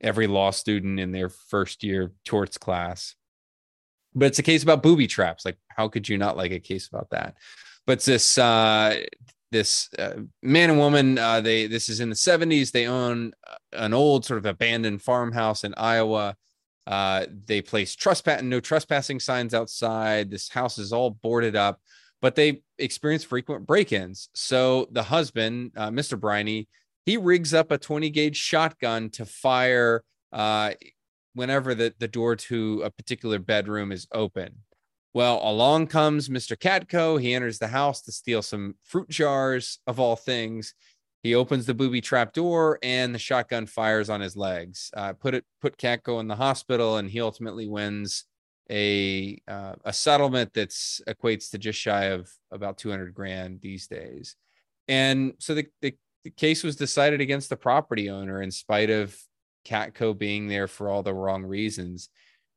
every 0.00 0.28
law 0.28 0.52
student 0.52 1.00
in 1.00 1.10
their 1.10 1.28
first 1.28 1.82
year 1.82 2.12
torts 2.24 2.56
class. 2.56 3.16
But 4.14 4.26
it's 4.26 4.38
a 4.38 4.44
case 4.44 4.62
about 4.62 4.84
booby 4.84 5.08
traps. 5.08 5.44
Like, 5.44 5.58
how 5.66 5.88
could 5.88 6.08
you 6.08 6.16
not 6.16 6.36
like 6.36 6.52
a 6.52 6.60
case 6.60 6.86
about 6.86 7.10
that? 7.10 7.34
But 7.88 8.02
this 8.02 8.38
uh, 8.38 9.02
this 9.50 9.88
uh, 9.98 10.12
man 10.44 10.70
and 10.70 10.78
woman 10.78 11.18
uh, 11.18 11.40
they 11.40 11.66
this 11.66 11.88
is 11.88 11.98
in 11.98 12.08
the 12.08 12.14
70s 12.14 12.70
they 12.70 12.86
own 12.86 13.32
uh, 13.50 13.56
an 13.72 13.94
old 13.94 14.24
sort 14.24 14.38
of 14.38 14.46
abandoned 14.46 15.02
farmhouse 15.02 15.64
in 15.64 15.74
iowa 15.74 16.36
uh, 16.88 17.26
they 17.46 17.62
place 17.62 17.94
trespass 17.94 18.42
no 18.42 18.60
trespassing 18.60 19.20
signs 19.20 19.54
outside 19.54 20.30
this 20.30 20.48
house 20.48 20.78
is 20.78 20.92
all 20.92 21.10
boarded 21.10 21.54
up 21.54 21.80
but 22.20 22.34
they 22.34 22.62
experience 22.78 23.22
frequent 23.22 23.66
break-ins 23.66 24.28
so 24.34 24.88
the 24.90 25.02
husband 25.02 25.70
uh, 25.76 25.90
mr 25.90 26.18
briney 26.18 26.66
he 27.04 27.16
rigs 27.16 27.54
up 27.54 27.70
a 27.70 27.78
20 27.78 28.10
gauge 28.10 28.36
shotgun 28.36 29.08
to 29.10 29.24
fire 29.24 30.02
uh, 30.32 30.72
whenever 31.34 31.74
the, 31.74 31.94
the 31.98 32.08
door 32.08 32.34
to 32.36 32.82
a 32.84 32.90
particular 32.90 33.38
bedroom 33.38 33.92
is 33.92 34.06
open 34.12 34.54
well, 35.14 35.40
along 35.42 35.86
comes 35.86 36.28
Mr. 36.28 36.56
Katko. 36.56 37.20
He 37.20 37.34
enters 37.34 37.58
the 37.58 37.66
house 37.68 38.02
to 38.02 38.12
steal 38.12 38.42
some 38.42 38.74
fruit 38.84 39.08
jars, 39.08 39.78
of 39.86 39.98
all 39.98 40.16
things. 40.16 40.74
He 41.22 41.34
opens 41.34 41.66
the 41.66 41.74
booby 41.74 42.00
trap 42.00 42.32
door, 42.32 42.78
and 42.82 43.14
the 43.14 43.18
shotgun 43.18 43.66
fires 43.66 44.08
on 44.08 44.20
his 44.20 44.36
legs. 44.36 44.90
Uh, 44.94 45.12
put 45.12 45.34
it, 45.34 45.44
put 45.60 45.76
Katko 45.76 46.20
in 46.20 46.28
the 46.28 46.36
hospital, 46.36 46.98
and 46.98 47.10
he 47.10 47.20
ultimately 47.20 47.68
wins 47.68 48.24
a 48.70 49.40
uh, 49.48 49.74
a 49.84 49.92
settlement 49.92 50.52
that's 50.54 51.00
equates 51.08 51.50
to 51.50 51.58
just 51.58 51.78
shy 51.78 52.06
of 52.06 52.30
about 52.52 52.78
200 52.78 53.14
grand 53.14 53.60
these 53.60 53.86
days. 53.86 54.36
And 54.86 55.34
so 55.38 55.54
the, 55.54 55.66
the, 55.82 55.94
the 56.24 56.30
case 56.30 56.62
was 56.62 56.76
decided 56.76 57.20
against 57.20 57.50
the 57.50 57.56
property 57.56 58.10
owner 58.10 58.42
in 58.42 58.50
spite 58.50 58.90
of 58.90 59.16
Katko 59.66 60.16
being 60.16 60.48
there 60.48 60.68
for 60.68 60.88
all 60.88 61.02
the 61.02 61.14
wrong 61.14 61.44
reasons 61.44 62.08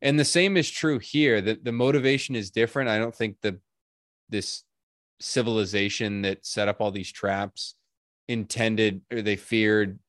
and 0.01 0.19
the 0.19 0.25
same 0.25 0.57
is 0.57 0.69
true 0.69 0.99
here 0.99 1.41
that 1.41 1.63
the 1.63 1.71
motivation 1.71 2.35
is 2.35 2.51
different 2.51 2.89
i 2.89 2.97
don't 2.97 3.15
think 3.15 3.37
the 3.41 3.59
this 4.29 4.63
civilization 5.19 6.23
that 6.23 6.45
set 6.45 6.67
up 6.67 6.77
all 6.79 6.91
these 6.91 7.11
traps 7.11 7.75
intended 8.31 9.01
or 9.11 9.21
they 9.21 9.35
feared 9.35 9.99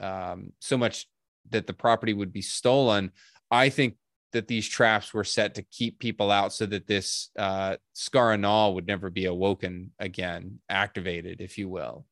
um, 0.00 0.52
so 0.60 0.76
much 0.76 1.06
that 1.50 1.66
the 1.66 1.72
property 1.72 2.12
would 2.12 2.32
be 2.32 2.42
stolen 2.42 3.10
i 3.50 3.68
think 3.68 3.96
that 4.34 4.48
these 4.48 4.68
traps 4.68 5.14
were 5.14 5.24
set 5.24 5.54
to 5.54 5.62
keep 5.62 5.98
people 5.98 6.30
out 6.30 6.52
so 6.52 6.66
that 6.66 6.86
this 6.86 7.30
uh, 7.38 7.76
scar-anal 7.94 8.74
would 8.74 8.86
never 8.86 9.08
be 9.08 9.24
awoken 9.24 9.92
again 9.98 10.58
activated 10.68 11.40
if 11.40 11.56
you 11.56 11.68
will. 11.68 12.04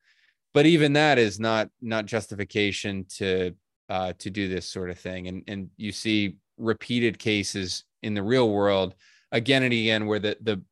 But 0.55 0.65
even 0.65 0.95
that 0.95 1.19
is 1.19 1.39
not 1.39 1.69
not 1.83 2.07
justification 2.07 3.07
to 3.17 3.55
uh, 3.89 4.13
to 4.21 4.31
do 4.31 4.49
this 4.49 4.67
sort 4.67 4.89
of 4.89 4.99
thing. 4.99 5.29
And 5.29 5.43
and 5.49 5.71
you 5.77 5.93
see 5.93 6.37
repeated 6.57 7.19
cases 7.19 7.85
in 8.03 8.15
the 8.15 8.23
real 8.23 8.49
world 8.51 8.95
again 9.33 9.63
and 9.65 9.73
again 9.73 10.07
where 10.07 10.21
the 10.21 10.37
the 10.41 10.63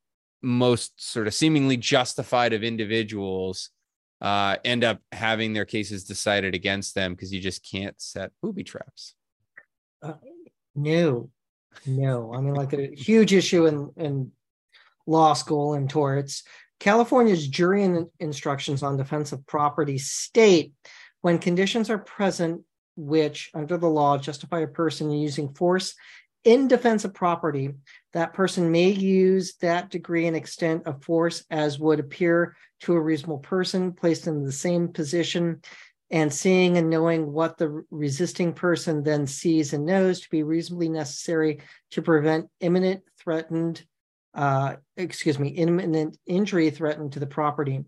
most 0.42 0.92
sort 0.96 1.26
of 1.26 1.35
seemingly 1.35 1.76
justified 1.76 2.53
of 2.53 2.62
individuals 2.62 3.70
uh, 4.20 4.56
end 4.64 4.85
up 4.85 5.00
having 5.12 5.52
their 5.52 5.64
cases 5.64 6.04
decided 6.04 6.54
against 6.54 6.94
them 6.94 7.14
because 7.14 7.33
you 7.33 7.40
just 7.40 7.64
can't 7.68 8.00
set 8.00 8.33
booby 8.42 8.64
traps. 8.64 9.14
Uh, 10.02 10.14
no, 10.74 11.30
no. 11.87 12.33
I 12.35 12.40
mean, 12.40 12.54
like 12.54 12.72
a 12.72 12.94
huge 12.94 13.33
issue 13.33 13.66
in 13.66 13.90
in 13.96 14.33
law 15.06 15.33
school 15.33 15.74
and 15.74 15.88
torts. 15.88 16.42
California's 16.78 17.46
jury 17.46 18.06
instructions 18.20 18.83
on 18.83 18.96
defense 18.96 19.33
of 19.33 19.46
property 19.46 19.98
state 19.98 20.72
when 21.20 21.38
conditions 21.38 21.90
are 21.90 21.98
present 21.98 22.62
which, 22.96 23.50
under 23.54 23.78
the 23.78 23.88
law, 23.88 24.18
justify 24.18 24.61
a 24.61 24.66
person 24.66 25.11
using 25.11 25.54
force 25.54 25.94
in 26.44 26.68
defense 26.68 27.05
of 27.05 27.14
property, 27.14 27.70
that 28.12 28.33
person 28.33 28.70
may 28.70 28.90
use 28.90 29.55
that 29.61 29.90
degree 29.90 30.26
and 30.26 30.37
extent 30.37 30.87
of 30.87 31.05
force 31.05 31.44
as 31.50 31.79
would 31.79 32.00
appear 32.00 32.57
to 32.81 32.94
a 32.94 33.00
reasonable 33.00 33.38
person 33.38 33.92
placed 33.92 34.26
in 34.26 34.44
the 34.44 34.53
same 34.53 34.88
position. 34.88 35.61
And 36.12 36.33
seeing 36.33 36.76
and 36.76 36.90
knowing 36.90 37.31
what 37.33 37.57
the 37.57 37.85
resisting 37.90 38.53
person 38.53 39.05
then 39.05 39.29
sees 39.29 39.72
and 39.72 39.87
knows 39.87 40.20
to 40.20 40.31
be 40.31 40.42
reasonably 40.42 40.88
necessary 40.88 41.61
to 41.92 42.03
prevent 42.03 42.48
imminent 42.59 43.03
threatened 43.16 43.85
uh, 44.35 44.76
excuse 44.96 45.38
me 45.38 45.48
imminent 45.48 46.16
injury 46.26 46.70
threatened 46.70 47.12
to 47.12 47.20
the 47.20 47.26
property 47.26 47.85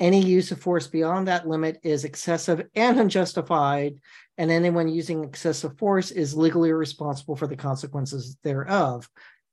any 0.00 0.24
use 0.24 0.50
of 0.50 0.60
force 0.60 0.86
beyond 0.86 1.28
that 1.28 1.46
limit 1.46 1.78
is 1.82 2.04
excessive 2.04 2.66
and 2.74 2.98
unjustified 2.98 4.00
and 4.38 4.50
anyone 4.50 4.88
using 4.88 5.22
excessive 5.22 5.76
force 5.76 6.10
is 6.10 6.34
legally 6.34 6.72
responsible 6.72 7.36
for 7.36 7.46
the 7.46 7.56
consequences 7.56 8.38
thereof. 8.42 9.06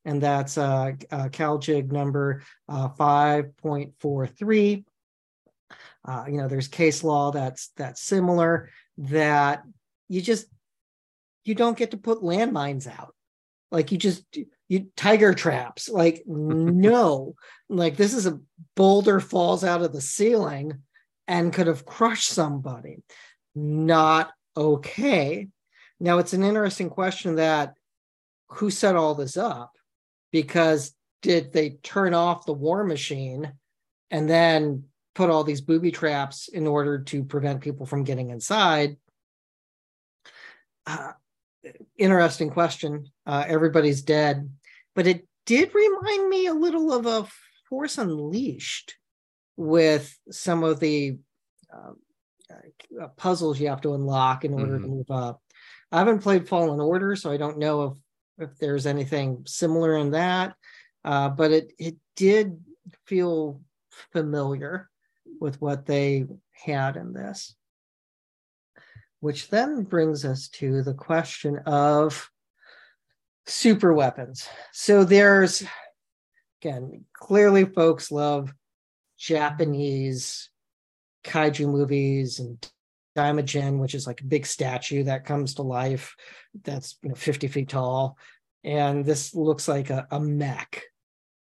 And 0.06 0.24
that's 0.24 0.58
uh, 0.58 0.94
uh, 1.12 1.28
CALJIC 1.28 1.92
number 1.92 2.42
uh, 2.70 2.88
5.43. 2.90 4.86
Uh, 6.06 6.24
you 6.28 6.38
know, 6.38 6.48
there's 6.48 6.70
case 6.70 7.04
law 7.04 7.32
that's 7.32 7.72
that's 7.76 8.02
similar 8.02 8.70
that 9.00 9.64
you 10.08 10.22
just 10.22 10.48
you 11.44 11.54
don't 11.54 11.78
get 11.78 11.92
to 11.92 11.98
put 11.98 12.22
landmines 12.22 12.88
out. 12.88 13.14
Like 13.70 13.92
you 13.92 13.98
just 13.98 14.24
you 14.68 14.88
tiger 14.96 15.34
traps. 15.34 15.90
Like 15.90 16.24
no, 16.28 17.36
like 17.70 17.98
this 17.98 18.14
is 18.14 18.26
a 18.26 18.40
boulder 18.76 19.20
falls 19.20 19.64
out 19.64 19.82
of 19.82 19.94
the 19.94 20.02
ceiling 20.02 20.82
and 21.28 21.54
could 21.54 21.68
have 21.68 21.86
crushed 21.86 22.30
somebody. 22.30 22.98
Not 23.56 24.32
okay. 24.56 25.48
Now 26.00 26.20
it's 26.20 26.34
an 26.34 26.44
interesting 26.44 26.90
question 26.90 27.36
that 27.36 27.74
who 28.50 28.70
set 28.70 28.96
all 28.96 29.16
this 29.16 29.38
up? 29.38 29.74
Because 30.32 30.94
did 31.22 31.52
they 31.52 31.72
turn 31.84 32.14
off 32.14 32.46
the 32.46 32.54
war 32.54 32.84
machine 32.84 33.54
and 34.12 34.30
then 34.30 34.86
put 35.16 35.30
all 35.30 35.44
these 35.44 35.62
booby 35.62 35.92
traps 35.92 36.48
in 36.48 36.68
order 36.68 37.00
to 37.00 37.24
prevent 37.24 37.62
people 37.62 37.86
from 37.86 38.04
getting 38.04 38.30
inside? 38.30 38.98
Uh, 40.86 41.12
interesting 41.98 42.50
question. 42.50 43.08
Uh, 43.28 43.44
everybody's 43.46 44.02
dead, 44.02 44.50
but 44.96 45.06
it 45.06 45.28
did 45.46 45.76
remind 45.76 46.30
me 46.30 46.48
a 46.48 46.54
little 46.54 46.94
of 46.94 47.06
a 47.06 47.28
Force 47.68 47.98
Unleashed 47.98 48.96
with 49.58 50.18
some 50.32 50.64
of 50.64 50.80
the 50.80 51.18
uh, 51.74 51.92
uh, 53.02 53.08
puzzles 53.18 53.60
you 53.60 53.68
have 53.68 53.82
to 53.82 53.96
unlock 53.96 54.46
in 54.46 54.54
order 54.54 54.76
mm-hmm. 54.76 54.84
to 54.84 54.90
move 54.90 55.12
up. 55.12 55.42
I 55.92 56.00
haven't 56.00 56.20
played 56.20 56.48
Fallen 56.48 56.80
Order, 56.80 57.18
so 57.18 57.30
I 57.30 57.38
don't 57.38 57.58
know 57.58 57.84
if 57.84 58.50
if 58.50 58.58
there's 58.60 58.86
anything 58.86 59.44
similar 59.46 59.98
in 59.98 60.12
that. 60.12 60.56
Uh, 61.04 61.30
but 61.30 61.52
it 61.52 61.74
it 61.78 61.96
did 62.16 62.60
feel 63.06 63.62
familiar 64.14 64.90
with 65.40 65.62
what 65.62 65.86
they 65.86 66.26
had 66.52 66.96
in 66.96 67.14
this. 67.14 67.56
Which 69.20 69.50
then 69.50 69.84
brings 69.84 70.24
us 70.24 70.48
to 70.50 70.84
the 70.84 70.94
question 70.94 71.58
of 71.66 72.30
super 73.48 73.94
weapons. 73.94 74.48
So 74.74 75.04
there's 75.04 75.64
again, 76.62 77.06
clearly 77.14 77.66
folks 77.66 78.12
love 78.12 78.54
Japanese 79.18 80.50
kaiju 81.24 81.70
movies 81.70 82.40
and 82.40 82.66
Daimajin, 83.18 83.80
which 83.80 83.96
is 83.96 84.06
like 84.06 84.22
a 84.22 84.26
big 84.26 84.46
statue 84.46 85.04
that 85.04 85.26
comes 85.26 85.56
to 85.56 85.64
life 85.64 86.16
that's 86.64 86.98
you 87.02 87.10
know 87.10 87.16
50 87.16 87.48
feet 87.48 87.70
tall. 87.70 88.18
And 88.64 89.06
this 89.06 89.34
looks 89.34 89.68
like 89.68 89.90
a, 89.90 90.08
a 90.12 90.20
mech. 90.20 90.84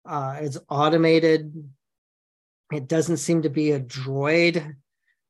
Uh, 0.04 0.38
it's 0.40 0.58
automated. 0.68 1.70
It 2.72 2.88
doesn't 2.88 3.18
seem 3.18 3.42
to 3.42 3.50
be 3.50 3.72
a 3.72 3.80
droid. 3.80 4.76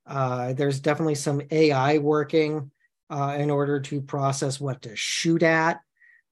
Uh, 0.07 0.53
there's 0.53 0.81
definitely 0.81 1.15
some 1.17 1.43
AI 1.51 1.99
working 1.99 2.71
uh, 3.11 3.37
in 3.39 3.51
order 3.51 3.81
to 3.81 4.01
process 4.01 4.61
what 4.61 4.83
to 4.83 4.95
shoot 4.95 5.43
at, 5.43 5.81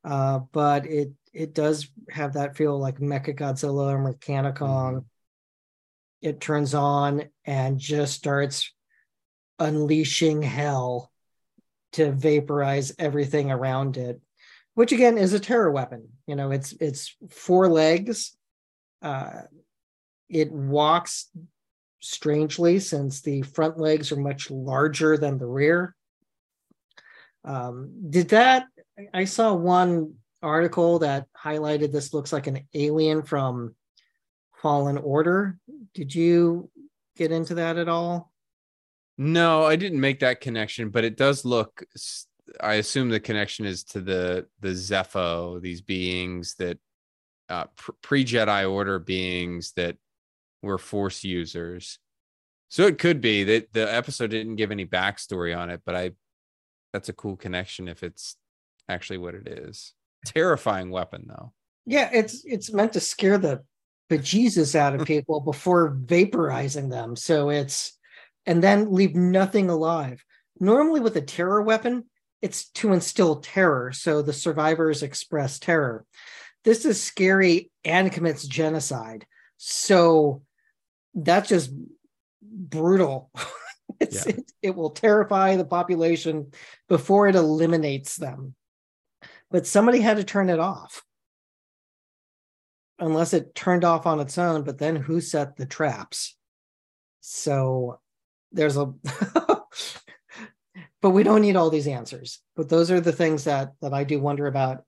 uh, 0.05 0.41
but 0.53 0.87
it 0.87 1.13
it 1.33 1.55
does 1.55 1.89
have 2.11 2.35
that 2.35 2.57
feel 2.57 2.79
like 2.79 3.01
Mecha 3.01 3.37
Godzilla 3.37 3.93
or 3.93 4.13
Mechani-Kong. 4.15 4.95
Mm-hmm. 4.95 5.07
It 6.23 6.41
turns 6.41 6.75
on 6.75 7.25
and 7.45 7.79
just 7.79 8.15
starts 8.15 8.73
unleashing 9.59 10.43
hell 10.43 11.11
to 11.93 12.13
vaporize 12.13 12.93
everything 12.99 13.51
around 13.51 13.97
it, 13.97 14.21
which 14.75 14.93
again 14.93 15.19
is 15.19 15.33
a 15.33 15.41
terror 15.41 15.71
weapon. 15.71 16.09
You 16.27 16.37
know, 16.37 16.51
it's 16.51 16.73
it's 16.81 17.15
four 17.31 17.69
legs. 17.69 18.37
Uh, 19.03 19.43
it 20.29 20.51
walks 20.51 21.31
strangely 22.01 22.79
since 22.81 23.21
the 23.21 23.43
front 23.43 23.79
legs 23.79 24.13
are 24.13 24.17
much 24.17 24.51
larger 24.51 25.17
than 25.17 25.39
the 25.39 25.47
rear. 25.47 25.95
Um, 27.45 28.11
did 28.11 28.31
that? 28.31 28.67
I 29.13 29.25
saw 29.25 29.55
one 29.55 30.15
article 30.43 31.01
that 31.01 31.27
highlighted 31.37 31.91
this 31.91 32.15
looks 32.15 32.33
like 32.33 32.47
an 32.47 32.67
alien 32.75 33.23
from 33.23 33.75
Fallen 34.57 34.99
Order. 34.99 35.59
Did 35.95 36.15
you 36.15 36.71
get 37.17 37.33
into 37.33 37.55
that 37.57 37.77
at 37.77 37.89
all? 37.89 38.33
No, 39.17 39.65
I 39.65 39.77
didn't 39.77 40.01
make 40.01 40.21
that 40.21 40.41
connection, 40.41 40.91
but 40.91 41.05
it 41.05 41.17
does 41.17 41.45
look. 41.45 41.85
I 42.61 42.75
assume 42.75 43.09
the 43.09 43.21
connection 43.21 43.65
is 43.65 43.85
to 43.85 44.01
the 44.01 44.47
the 44.61 44.71
Zeffo, 44.71 45.61
these 45.61 45.81
beings 45.81 46.55
that 46.59 46.79
uh, 47.49 47.67
pre 48.03 48.25
Jedi 48.25 48.71
Order 48.71 48.99
beings 48.99 49.73
that 49.77 49.97
were 50.63 50.79
Force 50.79 51.25
users. 51.25 51.99
So 52.69 52.87
it 52.87 52.99
could 52.99 53.21
be 53.21 53.45
that 53.45 53.73
the 53.73 53.93
episode 53.93 54.31
didn't 54.31 54.57
give 54.57 54.73
any 54.73 54.85
backstory 54.85 55.57
on 55.57 55.71
it, 55.71 55.83
but 55.85 55.95
I 55.95 56.13
that's 56.93 57.09
a 57.09 57.13
cool 57.13 57.37
connection 57.37 57.87
if 57.89 58.03
it's 58.03 58.37
actually 58.89 59.19
what 59.19 59.35
it 59.35 59.49
is. 59.49 59.93
Terrifying 60.27 60.91
weapon 60.91 61.27
though. 61.29 61.53
Yeah, 61.87 62.11
it's 62.13 62.45
it's 62.45 62.73
meant 62.73 62.95
to 62.95 63.01
scare 63.01 63.39
the 63.39 63.63
bejesus 64.11 64.75
out 64.75 64.95
of 64.95 65.07
people 65.07 65.41
before 65.41 65.95
vaporizing 65.95 66.91
them. 66.91 67.17
So 67.17 67.51
it's 67.51 67.99
and 68.47 68.63
then 68.63 68.93
leave 68.93 69.15
nothing 69.15 69.71
alive. 69.71 70.25
Normally, 70.61 71.01
with 71.01 71.17
a 71.17 71.21
terror 71.21 71.63
weapon, 71.63 72.05
it's 72.43 72.69
to 72.71 72.93
instill 72.93 73.37
terror, 73.37 73.93
so 73.93 74.23
the 74.23 74.33
survivors 74.33 75.03
express 75.03 75.59
terror. 75.59 76.05
This 76.63 76.85
is 76.85 77.03
scary 77.03 77.71
and 77.85 78.13
commits 78.13 78.47
genocide. 78.47 79.27
So 79.57 80.43
that's 81.15 81.49
just 81.49 81.71
brutal. 82.43 83.31
yeah. 84.01 84.23
it, 84.27 84.53
it 84.63 84.75
will 84.75 84.91
terrify 84.91 85.57
the 85.57 85.65
population 85.65 86.53
before 86.89 87.29
it 87.29 87.35
eliminates 87.35 88.17
them. 88.17 88.55
But 89.55 89.69
somebody 89.69 90.01
had 90.01 90.17
to 90.17 90.25
turn 90.25 90.51
it 90.51 90.59
off. 90.59 91.05
Unless 92.99 93.35
it 93.35 93.55
turned 93.55 93.85
off 93.85 94.05
on 94.05 94.19
its 94.19 94.37
own, 94.37 94.65
but 94.65 94.79
then 94.79 94.97
who 94.97 95.21
set 95.21 95.55
the 95.55 95.65
traps? 95.65 96.37
So 97.21 98.01
there's 98.51 98.77
a 98.77 98.87
but 101.03 101.11
we 101.11 101.23
don't 101.23 101.43
need 101.43 101.57
all 101.57 101.71
these 101.71 101.87
answers 101.87 102.41
but 102.57 102.69
those 102.69 102.91
are 102.91 103.01
the 103.01 103.13
things 103.13 103.45
that 103.45 103.75
that 103.83 103.93
i 103.93 104.05
do 104.05 104.19
wonder 104.21 104.47
about 104.47 104.85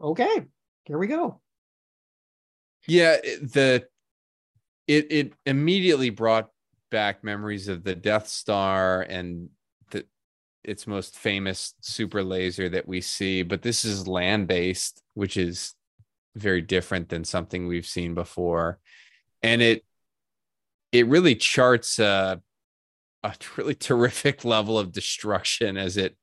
okay 0.00 0.44
here 0.84 0.98
we 0.98 1.06
go 1.06 1.40
yeah 2.86 3.16
the 3.22 3.84
it 4.86 5.06
it 5.10 5.32
immediately 5.46 6.10
brought 6.10 6.50
back 6.90 7.24
memories 7.24 7.68
of 7.68 7.82
the 7.82 7.94
death 7.94 8.28
star 8.28 9.02
and 9.02 9.48
its 10.64 10.86
most 10.86 11.18
famous 11.18 11.74
super 11.80 12.22
laser 12.22 12.68
that 12.68 12.86
we 12.86 13.00
see 13.00 13.42
but 13.42 13.62
this 13.62 13.84
is 13.84 14.06
land 14.06 14.46
based 14.46 15.02
which 15.14 15.36
is 15.36 15.74
very 16.34 16.62
different 16.62 17.08
than 17.08 17.24
something 17.24 17.66
we've 17.66 17.86
seen 17.86 18.14
before. 18.14 18.78
And 19.42 19.60
it 19.60 19.84
it 20.92 21.06
really 21.06 21.34
charts 21.34 21.98
a, 21.98 22.40
a 23.22 23.34
really 23.56 23.74
terrific 23.74 24.44
level 24.44 24.78
of 24.78 24.92
destruction 24.92 25.76
as 25.76 25.96
it 25.96 26.16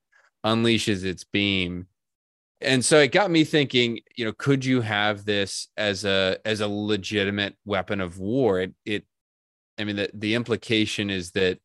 unleashes 0.45 1.03
its 1.03 1.23
beam. 1.23 1.87
And 2.61 2.83
so 2.83 2.99
it 2.99 3.11
got 3.11 3.31
me 3.31 3.43
thinking 3.43 3.99
you 4.15 4.25
know 4.25 4.33
could 4.33 4.65
you 4.65 4.81
have 4.81 5.25
this 5.25 5.67
as 5.77 6.05
a 6.05 6.37
as 6.45 6.61
a 6.61 6.67
legitimate 6.67 7.55
weapon 7.65 8.01
of 8.01 8.19
war? 8.19 8.59
It 8.59 8.73
it 8.85 9.05
i 9.77 9.83
mean 9.83 9.95
the, 9.95 10.09
the 10.13 10.35
implication 10.35 11.09
is 11.09 11.31
that 11.31 11.59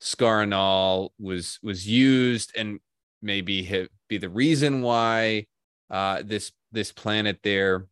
Scar-Anal 0.00 1.12
was 1.18 1.58
was 1.62 1.86
used 1.86 2.52
and 2.56 2.80
maybe 3.22 3.62
have, 3.64 3.88
be 4.08 4.18
the 4.18 4.28
reason 4.28 4.82
why 4.82 5.46
uh, 5.90 6.22
this 6.24 6.52
this 6.72 6.92
planet 6.92 7.40
there 7.42 7.86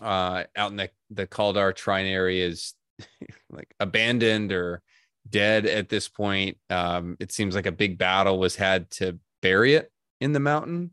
uh, 0.00 0.44
out 0.56 0.70
in 0.70 0.76
the 0.76 0.90
the 1.10 1.26
Kaldar 1.26 1.72
Trinary 1.72 2.40
is 2.40 2.74
like 3.50 3.74
abandoned 3.80 4.52
or 4.52 4.82
dead 5.28 5.66
at 5.66 5.88
this 5.88 6.08
point. 6.08 6.56
Um, 6.70 7.16
it 7.20 7.32
seems 7.32 7.54
like 7.54 7.66
a 7.66 7.72
big 7.72 7.98
battle 7.98 8.38
was 8.38 8.56
had 8.56 8.90
to 8.92 9.18
bury 9.42 9.74
it 9.74 9.90
in 10.20 10.32
the 10.32 10.40
mountain. 10.40 10.92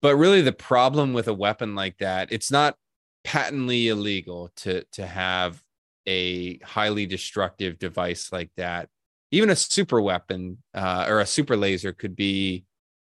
But 0.00 0.16
really, 0.16 0.42
the 0.42 0.52
problem 0.52 1.12
with 1.12 1.28
a 1.28 1.34
weapon 1.34 1.74
like 1.74 1.98
that, 1.98 2.30
it's 2.30 2.50
not 2.50 2.76
patently 3.24 3.88
illegal 3.88 4.50
to 4.56 4.84
to 4.92 5.06
have 5.06 5.62
a 6.06 6.58
highly 6.60 7.06
destructive 7.06 7.78
device 7.78 8.32
like 8.32 8.50
that. 8.56 8.88
Even 9.30 9.50
a 9.50 9.56
super 9.56 10.00
weapon 10.00 10.58
uh, 10.74 11.06
or 11.08 11.20
a 11.20 11.26
super 11.26 11.56
laser 11.56 11.92
could 11.92 12.16
be 12.16 12.64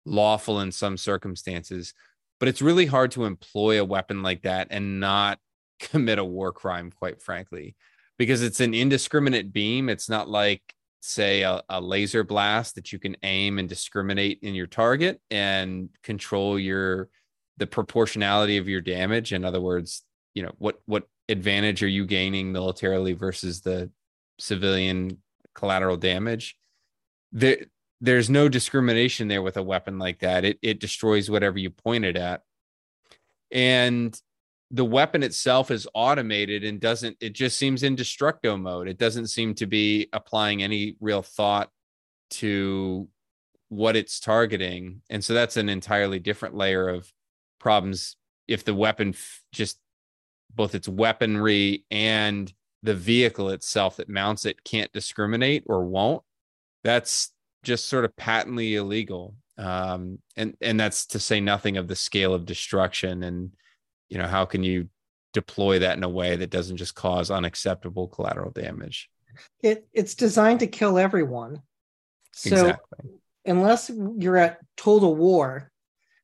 lawful 0.06 0.62
in 0.62 0.72
some 0.72 0.98
circumstances, 0.98 1.94
but 2.40 2.50
it's 2.50 2.62
really 2.62 2.86
hard 2.86 3.12
to 3.12 3.26
employ 3.26 3.80
a 3.80 3.86
weapon 3.86 4.24
like 4.24 4.44
that 4.44 4.68
and 4.72 5.00
not 5.00 5.40
commit 5.80 6.20
a 6.20 6.26
war 6.26 6.52
crime, 6.52 6.92
quite 6.92 7.22
frankly, 7.22 7.76
because 8.18 8.42
it's 8.42 8.60
an 8.60 8.74
indiscriminate 8.74 9.54
beam. 9.54 9.90
It's 9.90 10.10
not 10.10 10.30
like, 10.30 10.62
say, 11.02 11.44
a, 11.44 11.62
a, 11.70 11.80
laser 11.80 12.24
blast 12.24 12.76
that 12.76 12.92
you 12.92 13.00
can 13.00 13.16
aim 13.22 13.60
and 13.60 13.70
discriminate 13.70 14.40
in 14.42 14.56
your 14.56 14.68
target 14.68 15.22
and 15.30 15.90
control 16.04 16.58
your 16.58 17.10
the 17.58 17.68
proportionality 17.68 18.58
of 18.58 18.68
your 18.68 18.82
damage. 18.82 19.34
In 19.34 19.46
other 19.46 19.62
words, 19.62 20.04
you 20.34 20.44
know 20.44 20.54
what 20.58 20.80
what 20.86 21.08
advantage 21.30 21.84
are 21.84 21.88
you 21.88 22.06
gaining 22.06 22.52
militarily 22.52 23.14
versus 23.14 23.62
the 23.62 23.90
civilian 24.40 25.22
collateral 25.58 25.98
damage? 25.98 26.58
There, 27.34 27.58
there's 28.00 28.30
no 28.30 28.48
discrimination 28.48 29.28
there 29.28 29.42
with 29.42 29.58
a 29.58 29.64
weapon 29.64 30.00
like 30.00 30.20
that. 30.20 30.46
It 30.46 30.60
it 30.62 30.80
destroys 30.80 31.30
whatever 31.30 31.58
you 31.58 31.70
point 31.70 32.06
it 32.06 32.16
at. 32.16 32.44
And 33.52 34.18
the 34.72 34.86
weapon 34.86 35.24
itself 35.24 35.72
is 35.72 35.88
automated 35.94 36.64
and 36.64 36.80
doesn't 36.80 37.16
it 37.22 37.34
just 37.34 37.58
seems 37.58 37.84
in 37.84 37.96
destructo 37.96 38.60
mode 38.60 38.88
it 38.88 38.98
doesn't 38.98 39.28
seem 39.28 39.54
to 39.54 39.66
be 39.66 40.10
applying 40.12 40.62
any 40.62 40.96
real 41.00 41.22
thought 41.22 41.70
to 42.30 43.08
what 43.70 43.96
it's 43.96 44.20
targeting 44.20 45.02
and 45.10 45.24
so 45.24 45.34
that's 45.34 45.56
an 45.56 45.70
entirely 45.70 46.20
different 46.20 46.56
layer 46.56 46.90
of 46.90 47.12
problems 47.60 48.18
if 48.48 48.66
the 48.66 48.74
weapon 48.74 49.10
f- 49.10 49.42
just 49.54 49.80
both 50.54 50.76
its 50.76 50.90
weaponry 50.90 51.86
and 51.90 52.54
the 52.84 52.94
vehicle 52.94 53.50
itself 53.50 53.98
that 53.98 54.10
mounts 54.10 54.46
it 54.46 54.64
can't 54.64 54.92
discriminate 54.94 55.64
or 55.68 55.86
won't. 55.86 56.24
That's 56.84 57.32
just 57.64 57.88
sort 57.88 58.06
of 58.06 58.16
patently 58.16 58.76
illegal. 58.76 59.36
Um, 59.58 60.20
and 60.36 60.56
and 60.62 60.80
that's 60.80 61.08
to 61.08 61.20
say 61.20 61.40
nothing 61.40 61.78
of 61.78 61.88
the 61.88 61.96
scale 61.96 62.34
of 62.34 62.46
destruction 62.46 63.24
and 63.24 63.52
you 64.08 64.20
know 64.20 64.28
how 64.28 64.46
can 64.46 64.64
you 64.64 64.88
deploy 65.34 65.80
that 65.80 65.98
in 65.98 66.04
a 66.04 66.10
way 66.10 66.36
that 66.36 66.52
doesn't 66.52 66.78
just 66.78 66.96
cause 66.96 67.32
unacceptable 67.32 68.08
collateral 68.08 68.52
damage? 68.52 69.10
It 69.64 69.88
it's 69.94 70.16
designed 70.16 70.60
to 70.60 70.68
kill 70.68 71.00
everyone. 71.00 71.62
So 72.34 72.56
exactly. 72.56 73.10
unless 73.46 73.90
you're 73.90 74.38
at 74.38 74.60
total 74.76 75.16
war 75.16 75.72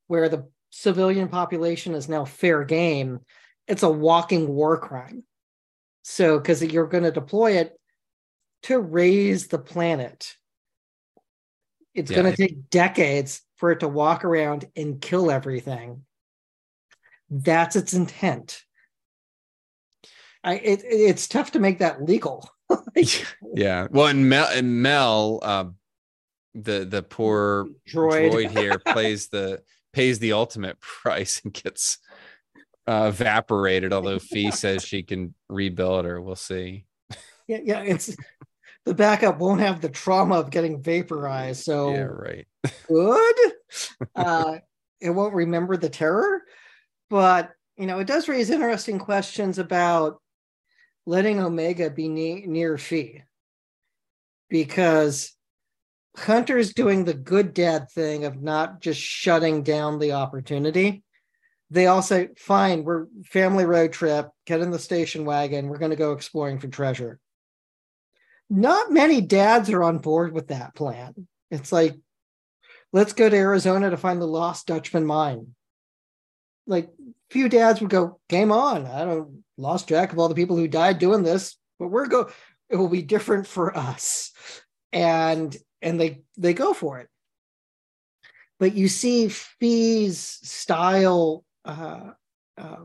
where 0.08 0.30
the 0.30 0.48
civilian 0.70 1.28
population 1.28 1.96
is 1.96 2.10
now 2.10 2.26
fair 2.26 2.64
game 2.64 3.20
it's 3.68 3.84
a 3.84 3.90
walking 3.90 4.48
war 4.48 4.78
crime 4.78 5.24
so 6.04 6.38
because 6.38 6.64
you're 6.64 6.88
going 6.88 7.04
to 7.04 7.12
deploy 7.12 7.54
it 7.54 7.80
to 8.62 8.80
raise 8.80 9.48
the 9.48 9.60
planet 9.60 10.36
it's 11.96 12.12
yeah, 12.12 12.22
going 12.22 12.32
to 12.32 12.38
take 12.38 12.70
decades 12.70 13.42
for 13.56 13.72
it 13.72 13.80
to 13.80 13.88
walk 13.88 14.24
around 14.24 14.66
and 14.76 15.02
kill 15.02 15.32
everything 15.32 16.04
that's 17.34 17.76
its 17.76 17.94
intent. 17.94 18.64
I 20.44 20.56
it, 20.56 20.82
it's 20.84 21.28
tough 21.28 21.52
to 21.52 21.60
make 21.60 21.80
that 21.80 22.04
legal. 22.04 22.50
yeah. 23.54 23.88
Well, 23.90 24.08
and 24.08 24.30
Mel, 24.30 24.48
and 24.54 24.82
Mel 24.82 25.40
uh, 25.42 25.66
the 26.54 26.86
the 26.86 27.02
poor 27.02 27.68
droid, 27.90 28.32
droid 28.32 28.58
here 28.58 28.78
plays 28.78 29.30
the 29.30 29.64
pays 29.94 30.20
the 30.20 30.34
ultimate 30.34 30.80
price 30.82 31.42
and 31.44 31.54
gets 31.54 31.98
uh, 32.88 33.12
evaporated. 33.14 33.94
Although 33.94 34.20
Phee 34.32 34.52
says 34.52 34.84
she 34.84 35.04
can 35.04 35.34
rebuild 35.50 36.06
her, 36.06 36.22
we'll 36.22 36.36
see. 36.36 36.86
Yeah, 37.48 37.60
yeah. 37.64 37.82
It's 37.82 38.16
the 38.86 38.94
backup 38.94 39.40
won't 39.40 39.62
have 39.62 39.82
the 39.82 39.90
trauma 39.90 40.36
of 40.36 40.50
getting 40.50 40.82
vaporized. 40.82 41.64
So 41.64 41.92
Yeah, 41.92 42.04
right. 42.04 42.48
good. 42.88 43.36
uh, 44.16 44.58
it 45.00 45.10
won't 45.10 45.34
remember 45.34 45.78
the 45.78 45.90
terror, 45.90 46.44
but 47.10 47.52
you 47.78 47.88
know, 47.88 48.00
it 48.00 48.08
does 48.08 48.28
raise 48.28 48.50
interesting 48.50 49.00
questions 49.00 49.58
about 49.58 50.22
letting 51.06 51.40
Omega 51.40 51.90
be 51.90 52.08
ne- 52.08 52.46
near 52.46 52.78
Phee 52.78 53.24
because 54.50 55.36
Hunter's 56.16 56.74
doing 56.74 57.04
the 57.04 57.14
good 57.14 57.54
dad 57.54 57.90
thing 57.90 58.26
of 58.26 58.42
not 58.42 58.82
just 58.82 59.02
shutting 59.02 59.64
down 59.64 60.00
the 60.00 60.14
opportunity. 60.14 61.03
They 61.70 61.88
all 61.88 62.02
say, 62.02 62.30
fine, 62.38 62.84
we're 62.84 63.08
family 63.26 63.66
road 63.66 63.94
trip, 63.94 64.30
get 64.46 64.62
in 64.62 64.72
the 64.72 64.80
station 64.80 65.26
wagon, 65.26 65.68
we're 65.68 65.80
going 65.80 65.92
to 65.92 65.98
go 65.98 66.12
exploring 66.12 66.60
for 66.60 66.68
treasure. 66.68 67.20
Not 68.50 68.92
many 68.92 69.22
dads 69.22 69.70
are 69.70 69.84
on 69.84 69.98
board 69.98 70.34
with 70.34 70.50
that 70.50 70.76
plan. 70.76 71.28
It's 71.50 71.72
like, 71.72 71.96
let's 72.92 73.14
go 73.14 73.30
to 73.30 73.36
Arizona 73.36 73.90
to 73.90 73.98
find 73.98 74.22
the 74.22 74.28
lost 74.28 74.68
Dutchman 74.68 75.06
mine. 75.06 75.56
Like, 76.68 76.90
few 77.32 77.50
dads 77.50 77.82
would 77.82 77.90
go, 77.90 78.20
game 78.30 78.52
on. 78.52 78.86
I 78.86 79.06
don't 79.06 79.44
lost 79.58 79.88
track 79.88 80.14
of 80.14 80.20
all 80.20 80.30
the 80.30 80.36
people 80.36 80.56
who 80.56 80.68
died 80.68 81.00
doing 81.00 81.24
this, 81.24 81.58
but 81.80 81.88
we're 81.88 82.08
go. 82.08 82.30
It 82.70 82.78
will 82.78 82.90
be 82.90 83.02
different 83.02 83.48
for 83.48 83.76
us, 83.78 84.32
and 84.92 85.56
and 85.82 86.00
they 86.00 86.22
they 86.38 86.54
go 86.54 86.74
for 86.74 87.00
it. 87.00 87.10
But 88.60 88.74
you 88.74 88.88
see 88.88 89.30
Phee's 89.30 90.20
style, 90.20 91.44
uh, 91.66 92.12
uh, 92.58 92.78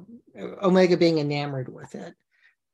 Omega 0.63 0.97
being 0.97 1.19
enamored 1.19 1.69
with 1.69 1.95
it, 1.95 2.15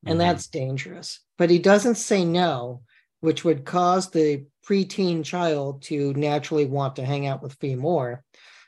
and 0.06 0.16
Mhm. 0.16 0.18
that's 0.18 0.46
dangerous. 0.46 1.20
But 1.38 1.50
he 1.50 1.58
doesn't 1.58 1.96
say 1.96 2.24
no, 2.24 2.82
which 3.20 3.44
would 3.44 3.64
cause 3.64 4.10
the 4.10 4.46
preteen 4.66 5.24
child 5.24 5.82
to 5.82 6.12
naturally 6.14 6.66
want 6.66 6.96
to 6.96 7.04
hang 7.04 7.26
out 7.26 7.42
with 7.42 7.54
Phee 7.54 7.74
more. 7.74 8.24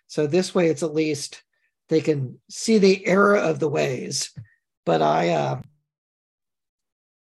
So 0.06 0.26
this 0.26 0.54
way, 0.54 0.68
it's 0.68 0.82
at 0.82 0.94
least 0.94 1.42
they 1.88 2.00
can 2.00 2.40
see 2.48 2.78
the 2.78 3.06
error 3.06 3.36
of 3.36 3.60
the 3.60 3.68
ways. 3.68 4.32
But 4.84 5.02
I, 5.02 5.30
uh, 5.30 5.62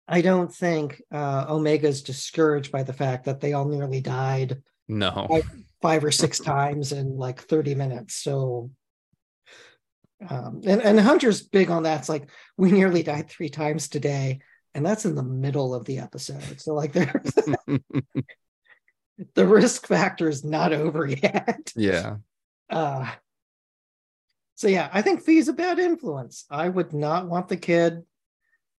I 0.07 0.21
don't 0.21 0.53
think 0.53 1.01
uh, 1.11 1.45
Omega's 1.49 2.01
discouraged 2.01 2.71
by 2.71 2.83
the 2.83 2.93
fact 2.93 3.25
that 3.25 3.41
they 3.41 3.53
all 3.53 3.65
nearly 3.65 3.99
died 4.01 4.61
no. 4.87 5.27
five 5.81 6.03
or 6.03 6.11
six 6.11 6.39
times 6.39 6.91
in 6.91 7.17
like 7.17 7.41
30 7.41 7.75
minutes. 7.75 8.15
So, 8.15 8.71
um, 10.27 10.61
and, 10.65 10.81
and 10.81 10.99
Hunter's 10.99 11.41
big 11.41 11.69
on 11.69 11.83
that. 11.83 11.99
It's 11.99 12.09
like, 12.09 12.29
we 12.57 12.71
nearly 12.71 13.03
died 13.03 13.29
three 13.29 13.49
times 13.49 13.87
today. 13.87 14.39
And 14.73 14.85
that's 14.85 15.05
in 15.05 15.15
the 15.15 15.23
middle 15.23 15.73
of 15.73 15.85
the 15.85 15.99
episode. 15.99 16.61
So, 16.61 16.73
like, 16.73 16.93
there, 16.93 17.21
the 19.33 19.47
risk 19.47 19.87
factor 19.87 20.29
is 20.29 20.43
not 20.43 20.73
over 20.73 21.05
yet. 21.07 21.71
yeah. 21.75 22.17
Uh, 22.69 23.09
so, 24.55 24.67
yeah, 24.67 24.89
I 24.91 25.01
think 25.01 25.23
Phee's 25.23 25.47
a 25.47 25.53
bad 25.53 25.79
influence. 25.79 26.45
I 26.49 26.69
would 26.69 26.93
not 26.93 27.27
want 27.27 27.47
the 27.47 27.57
kid 27.57 28.03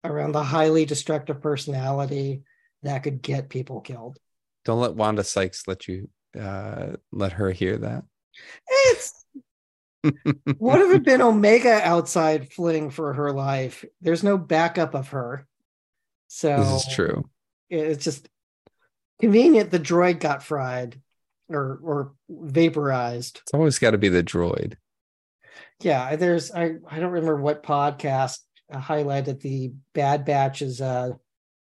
around 0.04 0.32
the 0.32 0.42
highly 0.42 0.84
destructive 0.84 1.40
personality 1.40 2.42
that 2.82 3.02
could 3.02 3.22
get 3.22 3.48
people 3.48 3.80
killed. 3.80 4.18
Don't 4.64 4.80
let 4.80 4.94
Wanda 4.94 5.24
Sykes 5.24 5.66
let 5.66 5.88
you 5.88 6.08
uh 6.38 6.96
let 7.10 7.32
her 7.32 7.50
hear 7.50 7.78
that. 7.78 8.04
It's 8.68 9.24
what 10.58 10.80
if 10.80 10.94
it 10.94 11.04
been 11.04 11.22
Omega 11.22 11.80
outside 11.82 12.52
fleeing 12.52 12.90
for 12.90 13.14
her 13.14 13.32
life? 13.32 13.84
There's 14.00 14.22
no 14.22 14.38
backup 14.38 14.94
of 14.94 15.08
her. 15.08 15.46
So 16.28 16.56
This 16.56 16.86
is 16.86 16.94
true. 16.94 17.28
It's 17.70 18.04
just 18.04 18.28
convenient 19.20 19.70
the 19.70 19.80
droid 19.80 20.20
got 20.20 20.42
fried 20.42 21.00
or 21.48 21.80
or 21.82 22.12
vaporized. 22.28 23.40
It's 23.42 23.54
always 23.54 23.78
got 23.78 23.92
to 23.92 23.98
be 23.98 24.08
the 24.08 24.22
droid. 24.22 24.74
Yeah, 25.80 26.16
there's 26.16 26.50
I 26.52 26.76
I 26.88 26.98
don't 26.98 27.12
remember 27.12 27.40
what 27.40 27.62
podcast 27.62 28.38
highlighted 28.72 29.40
the 29.40 29.72
Bad 29.94 30.24
Batch's 30.24 30.80
uh 30.80 31.12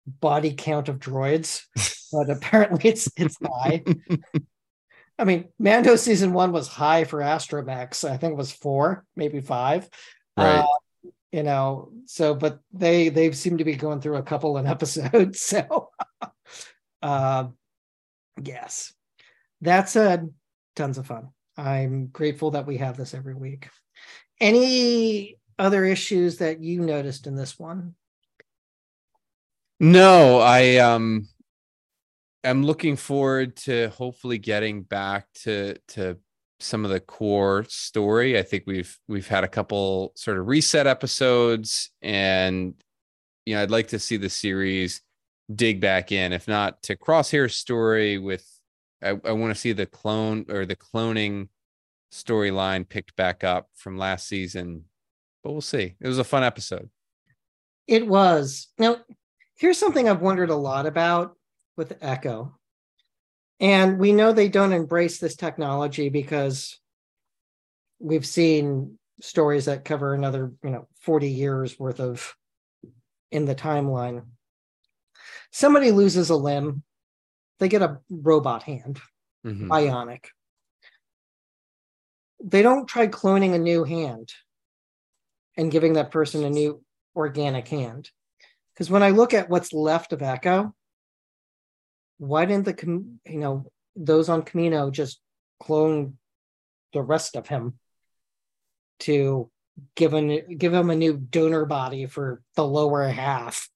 body 0.08 0.54
count 0.54 0.90
of 0.90 1.00
droids, 1.00 1.64
but 2.12 2.30
apparently 2.36 2.90
it's 2.90 3.10
it's 3.18 3.38
high. 3.44 3.84
I 5.18 5.24
mean, 5.24 5.50
Mando 5.60 5.96
season 5.96 6.34
one 6.34 6.52
was 6.52 6.68
high 6.68 7.06
for 7.06 7.20
Astromechs. 7.20 8.10
I 8.10 8.18
think 8.18 8.34
it 8.34 8.38
was 8.38 8.52
four, 8.52 9.06
maybe 9.16 9.40
five. 9.42 9.90
Right. 10.38 10.60
Uh, 10.60 10.68
you 11.32 11.44
know, 11.44 11.92
so 12.06 12.34
but 12.34 12.60
they 12.74 13.10
they 13.10 13.32
seem 13.32 13.58
to 13.58 13.66
be 13.66 13.76
going 13.76 14.02
through 14.02 14.18
a 14.18 14.24
couple 14.24 14.58
of 14.58 14.66
episodes. 14.68 15.42
So, 15.42 15.90
uh, 17.02 17.48
yes. 18.42 18.94
That 19.62 19.90
said, 19.90 20.32
tons 20.76 20.98
of 20.98 21.08
fun. 21.08 21.30
I'm 21.58 22.08
grateful 22.08 22.52
that 22.52 22.68
we 22.68 22.78
have 22.78 22.98
this 22.98 23.14
every 23.14 23.34
week. 23.34 23.70
Any 24.40 25.38
other 25.58 25.86
issues 25.86 26.38
that 26.38 26.62
you 26.62 26.82
noticed 26.82 27.28
in 27.28 27.36
this 27.36 27.58
one? 27.58 27.96
No, 29.80 30.40
I 30.40 30.78
um 30.78 31.28
I'm 32.46 32.64
looking 32.64 32.96
forward 32.96 33.56
to 33.58 33.90
hopefully 33.90 34.38
getting 34.38 34.84
back 34.84 35.28
to 35.44 35.76
to 35.90 36.18
some 36.60 36.86
of 36.86 36.92
the 36.92 37.00
core 37.00 37.66
story. 37.68 38.38
I 38.38 38.44
think 38.44 38.64
we've 38.68 38.98
we've 39.08 39.28
had 39.28 39.44
a 39.44 39.50
couple 39.50 40.14
sort 40.16 40.38
of 40.38 40.48
reset 40.48 40.88
episodes 40.88 41.92
and 42.02 42.74
you 43.46 43.56
know, 43.56 43.62
I'd 43.62 43.72
like 43.72 43.90
to 43.90 44.00
see 44.00 44.18
the 44.18 44.30
series 44.30 45.02
dig 45.54 45.80
back 45.80 46.12
in, 46.12 46.34
if 46.34 46.48
not 46.48 46.82
to 46.84 46.96
Crosshair's 46.96 47.56
story 47.56 48.18
with 48.18 48.48
I, 49.04 49.10
I 49.10 49.32
want 49.34 49.54
to 49.54 49.60
see 49.60 49.74
the 49.74 49.86
clone 49.86 50.46
or 50.50 50.66
the 50.66 50.76
cloning 50.76 51.50
storyline 52.12 52.88
picked 52.88 53.16
back 53.16 53.44
up 53.44 53.70
from 53.76 53.98
last 53.98 54.28
season. 54.28 54.86
But 55.44 55.52
we'll 55.52 55.62
see. 55.62 55.96
It 56.00 56.08
was 56.08 56.18
a 56.18 56.24
fun 56.24 56.44
episode. 56.44 56.90
It 57.88 58.08
was. 58.08 58.70
Now, 58.80 58.98
here's 59.58 59.78
something 59.78 60.10
I've 60.10 60.22
wondered 60.22 60.50
a 60.50 60.56
lot 60.56 60.88
about 60.88 61.36
with 61.78 61.98
Echo. 62.02 62.58
And 63.60 64.00
we 64.00 64.12
know 64.12 64.32
they 64.32 64.50
don't 64.50 64.74
embrace 64.74 65.20
this 65.20 65.36
technology 65.36 66.10
because 66.10 66.80
we've 68.00 68.26
seen 68.26 69.00
stories 69.22 69.66
that 69.66 69.86
cover 69.86 70.14
another, 70.14 70.52
you 70.64 70.70
know, 70.70 70.88
40 71.02 71.30
years 71.30 71.80
worth 71.80 72.00
of 72.00 72.36
in 73.32 73.46
the 73.46 73.56
timeline. 73.56 74.26
Somebody 75.52 75.92
loses 75.92 76.30
a 76.30 76.36
limb, 76.36 76.84
they 77.60 77.70
get 77.70 77.82
a 77.82 78.00
robot 78.10 78.64
hand, 78.64 79.00
Mhm. 79.46 79.70
bionic. 79.70 80.26
They 82.44 82.62
don't 82.62 82.88
try 82.88 83.08
cloning 83.08 83.54
a 83.54 83.60
new 83.60 83.86
hand 83.86 84.34
and 85.58 85.72
giving 85.72 85.94
that 85.94 86.12
person 86.12 86.44
a 86.44 86.50
new 86.50 86.84
organic 87.16 87.70
hand. 87.70 88.12
Because 88.74 88.90
when 88.90 89.04
I 89.04 89.12
look 89.12 89.34
at 89.34 89.50
what's 89.50 89.72
left 89.72 90.12
of 90.12 90.22
Echo, 90.22 90.76
why 92.18 92.46
didn't 92.46 92.66
the 92.66 93.06
you 93.26 93.40
know 93.40 93.66
those 93.96 94.30
on 94.30 94.44
Camino 94.44 94.90
just 94.92 95.20
clone 95.60 96.18
the 96.94 97.02
rest 97.02 97.36
of 97.36 97.48
him 97.48 97.80
to 99.00 99.50
give 99.96 100.14
him 100.14 100.58
give 100.58 100.74
him 100.74 100.90
a 100.90 100.96
new 100.96 101.18
donor 101.18 101.66
body 101.66 102.06
for 102.06 102.42
the 102.56 102.66
lower 102.66 103.08
half 103.08 103.70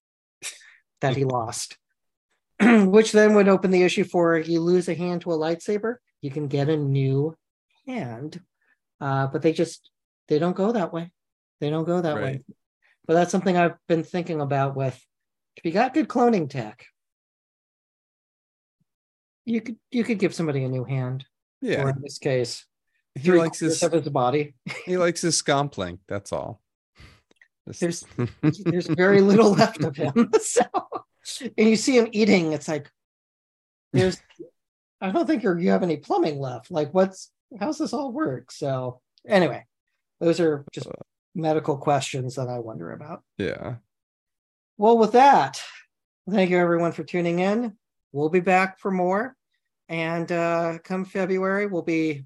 that 1.02 1.16
he 1.16 1.24
lost, 1.26 1.78
which 2.62 3.12
then 3.12 3.36
would 3.36 3.48
open 3.48 3.72
the 3.72 3.84
issue 3.84 4.04
for 4.04 4.38
you 4.38 4.60
lose 4.60 4.88
a 4.88 4.94
hand 4.94 5.22
to 5.22 5.32
a 5.32 5.38
lightsaber, 5.38 5.96
you 6.22 6.32
can 6.32 6.48
get 6.48 6.70
a 6.70 6.78
new 6.78 7.36
hand, 7.88 8.42
uh, 9.02 9.28
but 9.28 9.42
they 9.42 9.54
just 9.54 9.90
they 10.28 10.40
don't 10.40 10.56
go 10.56 10.72
that 10.72 10.94
way. 10.94 11.12
They 11.60 11.70
don't 11.70 11.86
go 11.86 12.02
that 12.02 12.16
way. 12.16 12.42
But 13.06 13.16
that's 13.16 13.32
something 13.32 13.58
I've 13.58 13.76
been 13.88 14.04
thinking 14.04 14.40
about 14.40 14.76
with 14.76 14.98
if 15.58 15.66
you 15.66 15.72
got 15.72 15.94
good 15.94 16.08
cloning 16.08 16.50
tech, 16.50 16.86
you 19.50 19.62
could 19.62 19.78
you 19.92 20.04
could 20.04 20.20
give 20.20 20.34
somebody 20.34 20.64
a 20.64 20.70
new 20.70 20.84
hand. 20.84 21.26
Yeah. 21.62 21.84
Or 21.84 21.90
in 21.90 22.02
this 22.02 22.20
case, 22.20 22.66
He 23.16 23.32
likes 23.32 23.60
his 23.60 23.82
his 23.82 24.10
body. 24.10 24.56
he 24.86 24.98
likes 24.98 25.22
his 25.22 25.42
scomp 25.42 25.78
link. 25.78 26.00
That's 26.08 26.32
all. 26.32 26.62
There's 27.66 28.06
there's 28.42 28.88
very 28.88 29.22
little 29.22 29.52
left 29.52 29.84
of 29.84 29.96
him. 29.96 30.32
So 30.42 30.64
and 31.58 31.70
you 31.70 31.76
see 31.76 31.98
him 31.98 32.08
eating, 32.12 32.54
it's 32.54 32.68
like 32.68 32.90
there's 33.94 34.22
I 35.02 35.12
don't 35.12 35.28
think 35.28 35.44
you 35.44 35.70
have 35.70 35.84
any 35.84 35.98
plumbing 35.98 36.40
left. 36.40 36.72
Like 36.72 36.94
what's 36.94 37.32
how's 37.60 37.78
this 37.78 37.94
all 37.94 38.12
work? 38.12 38.52
So 38.52 39.02
anyway, 39.28 39.66
those 40.20 40.40
are 40.40 40.66
just 40.72 40.88
uh. 40.88 40.92
medical 41.36 41.78
questions 41.78 42.36
that 42.36 42.48
I 42.48 42.60
wonder 42.60 42.92
about. 42.92 43.24
yeah. 43.38 43.76
Well, 44.78 44.98
with 44.98 45.12
that, 45.12 45.62
thank 46.30 46.50
you 46.50 46.58
everyone 46.58 46.94
for 46.94 47.04
tuning 47.04 47.40
in. 47.40 47.78
We'll 48.14 48.30
be 48.30 48.40
back 48.40 48.80
for 48.80 48.92
more. 48.92 49.36
And 49.90 50.32
uh 50.32 50.78
come 50.84 51.04
February, 51.04 51.66
we'll 51.66 51.82
be 51.82 52.26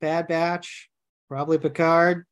Bad 0.00 0.28
Batch, 0.28 0.88
probably 1.28 1.58
Picard, 1.58 2.24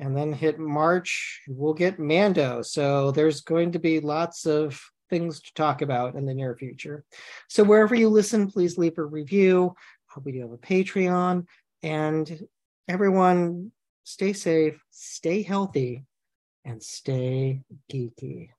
and 0.00 0.16
then 0.16 0.32
hit 0.32 0.58
March, 0.58 1.42
we'll 1.46 1.74
get 1.74 1.98
Mando. 1.98 2.62
So 2.62 3.12
there's 3.12 3.42
going 3.42 3.72
to 3.72 3.78
be 3.78 4.00
lots 4.00 4.46
of 4.46 4.82
things 5.10 5.40
to 5.40 5.54
talk 5.54 5.82
about 5.82 6.14
in 6.14 6.24
the 6.24 6.34
near 6.34 6.56
future. 6.56 7.04
So 7.48 7.62
wherever 7.62 7.94
you 7.94 8.08
listen, 8.08 8.50
please 8.50 8.78
leave 8.78 8.96
a 8.98 9.04
review. 9.04 9.74
We 10.24 10.32
do 10.32 10.40
have 10.40 10.52
a 10.52 10.58
Patreon, 10.58 11.46
and 11.82 12.46
everyone 12.88 13.70
stay 14.04 14.32
safe, 14.32 14.82
stay 14.90 15.42
healthy, 15.42 16.04
and 16.64 16.82
stay 16.82 17.60
geeky. 17.92 18.50